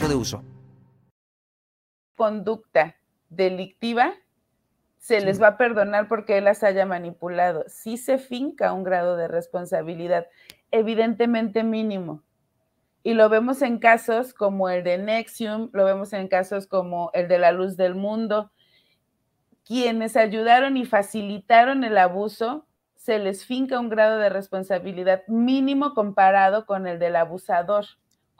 [0.07, 0.43] de uso.
[2.15, 2.95] Conducta
[3.29, 4.13] delictiva,
[4.97, 7.63] se les va a perdonar porque él las haya manipulado.
[7.67, 10.27] Si se finca un grado de responsabilidad,
[10.69, 12.23] evidentemente mínimo.
[13.03, 17.27] Y lo vemos en casos como el de Nexium, lo vemos en casos como el
[17.27, 18.51] de la luz del mundo.
[19.65, 26.67] Quienes ayudaron y facilitaron el abuso, se les finca un grado de responsabilidad mínimo comparado
[26.67, 27.85] con el del abusador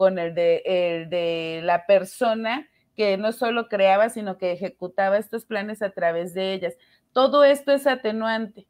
[0.02, 5.91] con el de, la persona que no solo creaba, sino que ejecutaba estos planes a
[5.91, 6.74] través de ellas.
[7.14, 8.68] Todo esto es atenuante.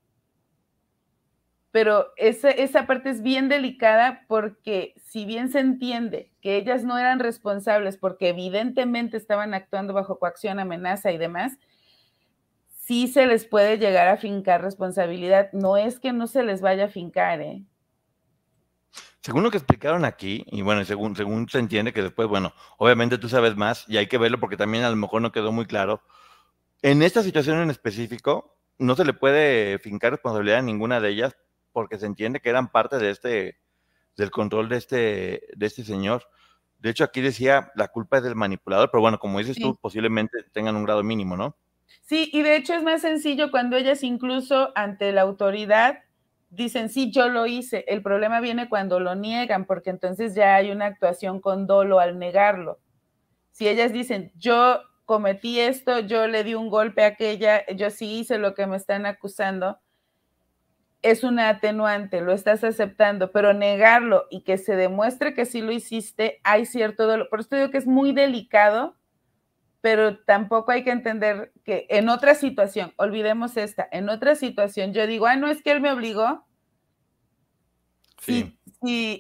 [1.71, 6.97] Pero esa, esa parte es bien delicada porque si bien se entiende que ellas no
[6.97, 11.57] eran responsables porque evidentemente estaban actuando bajo coacción, amenaza y demás,
[12.67, 15.49] sí se les puede llegar a fincar responsabilidad.
[15.53, 17.63] No es que no se les vaya a fincar, ¿eh?
[19.21, 23.19] Según lo que explicaron aquí, y bueno, según, según se entiende que después, bueno, obviamente
[23.19, 25.65] tú sabes más y hay que verlo porque también a lo mejor no quedó muy
[25.67, 26.01] claro.
[26.81, 31.37] En esta situación en específico, no se le puede fincar responsabilidad a ninguna de ellas
[31.71, 33.59] porque se entiende que eran parte de este,
[34.17, 36.23] del control de este, de este señor.
[36.79, 40.39] De hecho, aquí decía, la culpa es del manipulador, pero bueno, como dices tú, posiblemente
[40.51, 41.55] tengan un grado mínimo, ¿no?
[42.01, 45.99] Sí, y de hecho es más sencillo cuando ellas incluso ante la autoridad
[46.51, 47.83] dicen, sí, yo lo hice.
[47.87, 52.19] El problema viene cuando lo niegan, porque entonces ya hay una actuación con dolo al
[52.19, 52.79] negarlo.
[53.51, 58.19] Si ellas dicen, yo cometí esto, yo le di un golpe a aquella, yo sí
[58.19, 59.79] hice lo que me están acusando,
[61.01, 65.71] es una atenuante, lo estás aceptando, pero negarlo y que se demuestre que sí lo
[65.71, 67.27] hiciste, hay cierto dolor.
[67.29, 68.95] Por eso digo que es muy delicado
[69.81, 75.05] pero tampoco hay que entender que en otra situación, olvidemos esta, en otra situación yo
[75.07, 76.45] digo, ah, no es que él me obligó.
[78.19, 78.57] Si,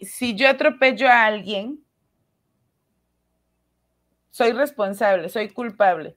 [0.03, 1.83] si, yo atropello a alguien,
[4.29, 6.15] soy responsable, soy culpable.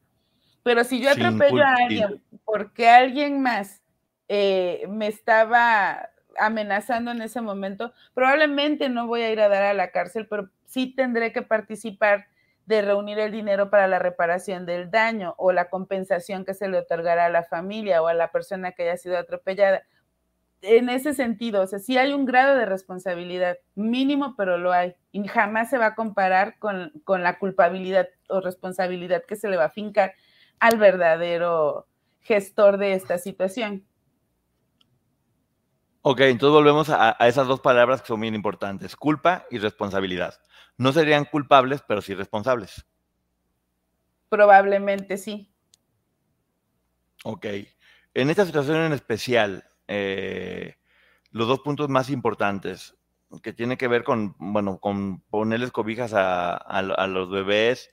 [0.62, 3.82] Pero si yo atropello a alguien porque alguien más
[4.28, 9.74] eh, me estaba amenazando en ese momento, probablemente no voy a ir a dar a
[9.74, 12.26] la cárcel, pero sí tendré que participar
[12.66, 16.78] de reunir el dinero para la reparación del daño o la compensación que se le
[16.78, 19.82] otorgará a la familia o a la persona que haya sido atropellada.
[20.62, 24.94] En ese sentido, o sea, sí hay un grado de responsabilidad mínimo, pero lo hay.
[25.12, 29.58] Y jamás se va a comparar con, con la culpabilidad o responsabilidad que se le
[29.58, 30.14] va a fincar
[30.60, 31.86] al verdadero
[32.20, 33.84] gestor de esta situación.
[36.00, 40.34] Ok, entonces volvemos a, a, esas dos palabras que son bien importantes, culpa y responsabilidad.
[40.76, 42.84] No serían culpables, pero sí responsables.
[44.28, 45.52] Probablemente sí.
[47.24, 47.46] Ok.
[48.14, 50.76] En esta situación en especial, eh,
[51.30, 52.96] los dos puntos más importantes
[53.42, 57.90] que tiene que ver con, bueno, con ponerles cobijas a, los bebés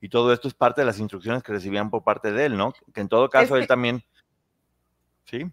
[0.00, 2.74] y todo esto es parte de las instrucciones que recibían por parte de él, ¿no?
[2.92, 4.02] Que en todo caso él también,
[5.24, 5.50] ¿sí?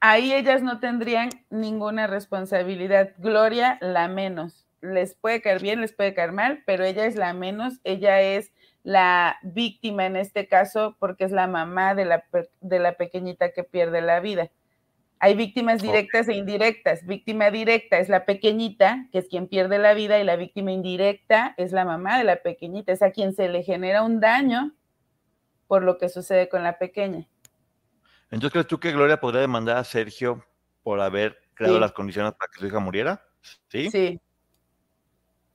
[0.00, 3.14] Ahí ellas no tendrían ninguna responsabilidad.
[3.18, 7.32] Gloria, la menos les puede caer bien, les puede caer mal, pero ella es la
[7.32, 8.52] menos, ella es
[8.82, 12.24] la víctima en este caso porque es la mamá de la,
[12.60, 14.50] de la pequeñita que pierde la vida.
[15.20, 17.04] Hay víctimas directas e indirectas.
[17.04, 21.54] Víctima directa es la pequeñita, que es quien pierde la vida, y la víctima indirecta
[21.56, 24.74] es la mamá de la pequeñita, es a quien se le genera un daño
[25.66, 27.26] por lo que sucede con la pequeña.
[28.30, 30.44] Entonces, ¿crees tú que Gloria podría demandar a Sergio
[30.82, 33.22] por haber creado las condiciones para que su hija muriera?
[33.68, 33.90] Sí.
[33.90, 34.20] Sí,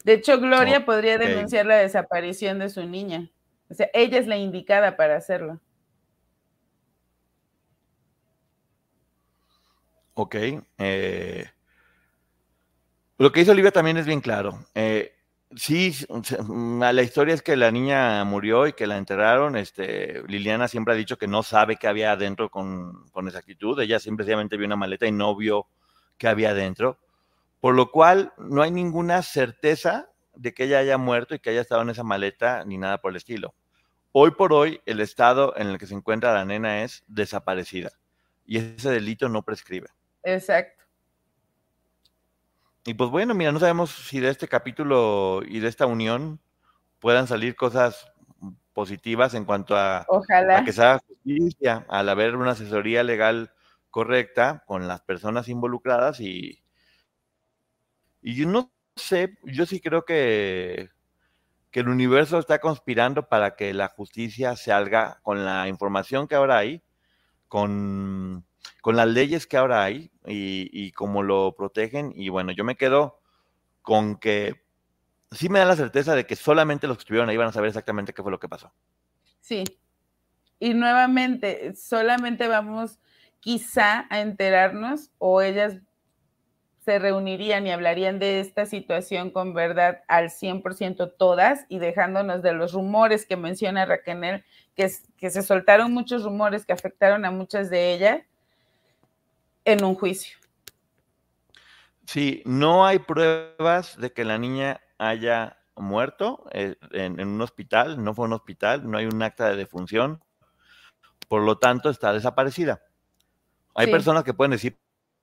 [0.03, 3.31] de hecho, Gloria podría denunciar la desaparición de su niña.
[3.69, 5.61] O sea, ella es la indicada para hacerlo.
[10.13, 10.35] Ok.
[10.77, 11.45] Eh,
[13.17, 14.65] lo que hizo Olivia también es bien claro.
[14.75, 15.15] Eh,
[15.55, 15.95] sí,
[16.49, 19.55] la historia es que la niña murió y que la enterraron.
[19.55, 23.79] Este, Liliana siempre ha dicho que no sabe qué había adentro con, con exactitud.
[23.79, 25.67] Ella simplemente vio una maleta y no vio
[26.17, 26.99] qué había adentro
[27.63, 31.61] por lo cual no hay ninguna certeza de que ella haya muerto y que haya
[31.61, 33.55] estado en esa maleta ni nada por el estilo.
[34.11, 37.91] hoy por hoy el estado en el que se encuentra la nena es desaparecida
[38.45, 39.87] y ese delito no prescribe.
[40.23, 40.83] Exacto.
[42.83, 46.41] Y pues bueno, mira, no sabemos si de este capítulo y de esta unión
[46.99, 48.11] puedan salir cosas
[48.73, 50.65] positivas en cuanto a, Ojalá.
[50.65, 53.53] que se haga justicia, al haber una asesoría legal
[53.89, 56.62] correcta con las personas involucradas y,
[58.23, 60.89] y yo no sé, yo sí creo que,
[61.71, 66.57] que el universo está conspirando para que la justicia salga con la información que ahora
[66.57, 66.83] hay,
[67.47, 68.45] con,
[68.81, 72.13] con las leyes que ahora hay y, y cómo lo protegen.
[72.15, 73.19] Y bueno, yo me quedo
[73.81, 74.63] con que
[75.31, 77.67] sí me da la certeza de que solamente los que estuvieron ahí van a saber
[77.67, 78.73] exactamente qué fue lo que pasó.
[79.41, 79.63] Sí.
[80.59, 82.99] Y nuevamente, solamente vamos
[83.41, 85.75] quizá a enterarnos o ellas
[86.83, 92.53] se reunirían y hablarían de esta situación con verdad al 100% todas y dejándonos de
[92.53, 94.43] los rumores que menciona Raquel,
[94.75, 98.21] que, que se soltaron muchos rumores que afectaron a muchas de ellas
[99.65, 100.37] en un juicio.
[102.05, 108.03] Sí, no hay pruebas de que la niña haya muerto eh, en, en, un hospital,
[108.03, 110.21] no fue un hospital, no hay un acta de defunción,
[111.29, 112.83] por lo tanto está desaparecida.
[113.73, 113.91] Hay sí.
[113.91, 114.77] personas que pueden decir,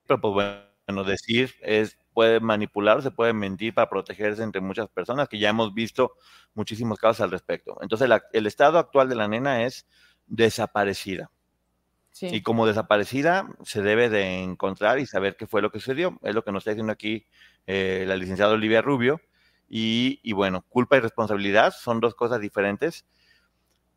[0.07, 0.70] pero pues bueno,
[1.05, 5.73] decir es, puede manipular, se puede mentir para protegerse entre muchas personas, que ya hemos
[5.73, 6.13] visto
[6.53, 7.77] muchísimos casos al respecto.
[7.81, 9.87] Entonces, la, el estado actual de la nena es
[10.27, 11.31] desaparecida.
[12.11, 12.27] Sí.
[12.27, 16.19] Y como desaparecida, se debe de encontrar y saber qué fue lo que sucedió.
[16.23, 17.25] Es lo que nos está diciendo aquí
[17.67, 19.21] eh, la licenciada Olivia Rubio.
[19.69, 23.05] Y, y, bueno, culpa y responsabilidad son dos cosas diferentes.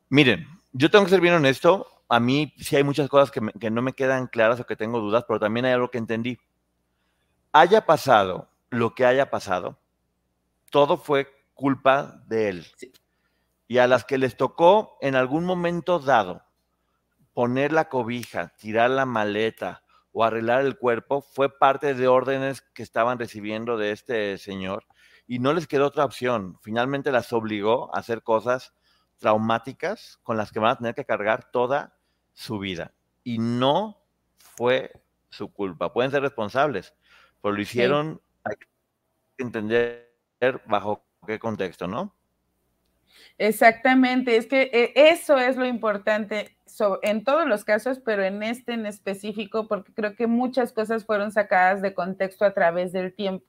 [0.08, 1.88] Miren, yo tengo que ser bien honesto.
[2.08, 4.76] A mí sí hay muchas cosas que, me, que no me quedan claras o que
[4.76, 6.38] tengo dudas, pero también hay algo que entendí.
[7.56, 9.78] Haya pasado lo que haya pasado,
[10.72, 12.66] todo fue culpa de él.
[12.76, 12.92] Sí.
[13.68, 16.42] Y a las que les tocó en algún momento dado
[17.32, 22.82] poner la cobija, tirar la maleta o arreglar el cuerpo, fue parte de órdenes que
[22.82, 24.84] estaban recibiendo de este señor
[25.28, 26.58] y no les quedó otra opción.
[26.60, 28.74] Finalmente las obligó a hacer cosas
[29.18, 31.96] traumáticas con las que van a tener que cargar toda
[32.32, 32.94] su vida.
[33.22, 34.02] Y no
[34.38, 35.92] fue su culpa.
[35.92, 36.94] Pueden ser responsables,
[37.44, 38.40] pero lo hicieron, sí.
[38.44, 40.08] hay que entender
[40.64, 42.16] bajo qué contexto, ¿no?
[43.36, 46.56] Exactamente, es que eh, eso es lo importante
[47.02, 51.32] en todos los casos, pero en este en específico, porque creo que muchas cosas fueron
[51.32, 53.44] sacadas de contexto a través del tiempo.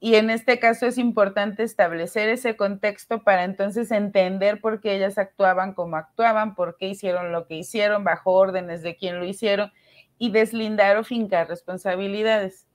[0.00, 5.18] Y en este caso es importante establecer ese contexto para entonces entender por qué ellas
[5.18, 9.72] actuaban como actuaban, por qué hicieron lo que hicieron, bajo órdenes de quién lo hicieron,
[10.16, 12.67] y deslindar o fincar responsabilidades.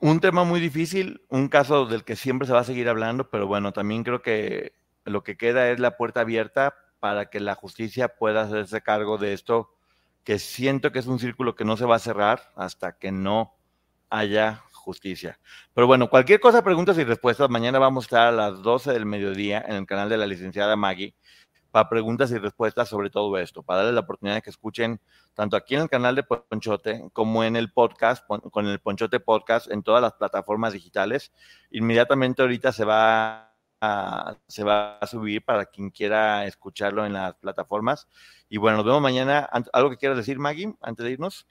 [0.00, 3.46] Un, tema muy difícil, un caso del que siempre se va a seguir hablando, pero
[3.46, 8.08] bueno, también creo que lo que queda es la puerta abierta para que la justicia
[8.08, 9.74] pueda hacerse cargo de esto,
[10.24, 13.56] que siento que es un círculo que no se va a cerrar hasta que no
[14.08, 15.40] haya justicia.
[15.74, 19.06] Pero bueno, cualquier cosa, preguntas y respuestas, mañana vamos a estar a las 12 del
[19.06, 21.14] mediodía en el canal de la licenciada Maggie
[21.72, 25.00] para preguntas y respuestas sobre todo esto, para darles la oportunidad de que escuchen
[25.34, 29.70] tanto aquí en el canal de Ponchote como en el podcast, con el Ponchote Podcast,
[29.70, 31.32] en todas las plataformas digitales.
[31.70, 37.34] Inmediatamente ahorita se va a, se va a subir para quien quiera escucharlo en las
[37.34, 38.06] plataformas.
[38.48, 39.48] Y bueno, nos vemos mañana.
[39.72, 41.46] ¿Algo que quieras decir, Maggie, antes de irnos?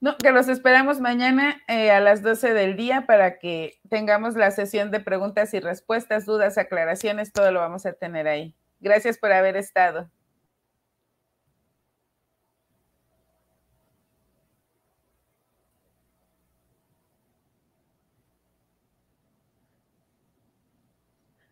[0.00, 4.50] No, que los esperamos mañana eh, a las 12 del día para que tengamos la
[4.50, 8.54] sesión de preguntas y respuestas, dudas, aclaraciones, todo lo vamos a tener ahí.
[8.80, 10.10] Gracias por haber estado.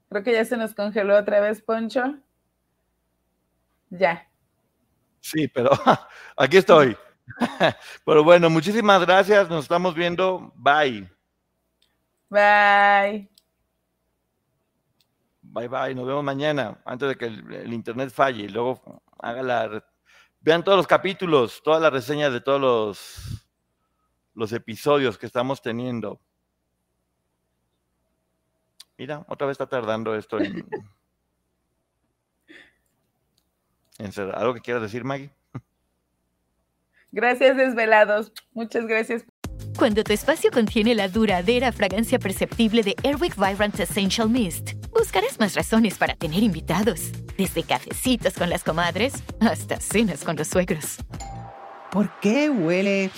[0.09, 2.03] Creo que ya se nos congeló otra vez, Poncho.
[3.91, 4.27] Ya.
[5.21, 5.71] Sí, pero
[6.37, 6.97] aquí estoy.
[8.07, 9.51] Pero bueno, muchísimas gracias.
[9.51, 10.51] Nos estamos viendo.
[10.57, 11.11] Bye.
[12.31, 13.29] Bye.
[15.59, 15.95] Bye bye.
[15.95, 18.45] Nos vemos mañana antes de que el, el internet falle.
[18.45, 19.85] Y luego haga la.
[20.41, 23.49] Vean todos los capítulos, todas las reseñas de todos los,
[24.35, 26.21] los episodios que estamos teniendo.
[28.97, 30.65] Mira, otra vez está tardando esto en.
[33.99, 35.31] en ser, ¿Algo que quieras decir, Maggie?
[37.11, 38.33] Gracias, desvelados.
[38.53, 39.25] Muchas gracias.
[39.79, 45.55] Cuando tu espacio contiene la duradera fragancia perceptible de Airwick Vibrant Essential Mist, buscarás más
[45.55, 47.13] razones para tener invitados.
[47.37, 50.97] Desde cafecitos con las comadres hasta cenas con los suegros.
[51.93, 53.13] ¿Por qué huele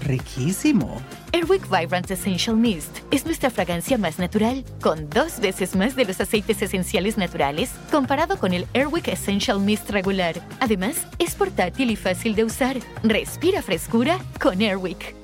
[0.00, 1.02] riquísimo?
[1.32, 6.20] Airwick Vibrant Essential Mist es nuestra fragancia más natural, con dos veces más de los
[6.20, 10.40] aceites esenciales naturales comparado con el Airwick Essential Mist regular.
[10.60, 12.76] Además, es portátil y fácil de usar.
[13.02, 15.23] Respira frescura con Airwick.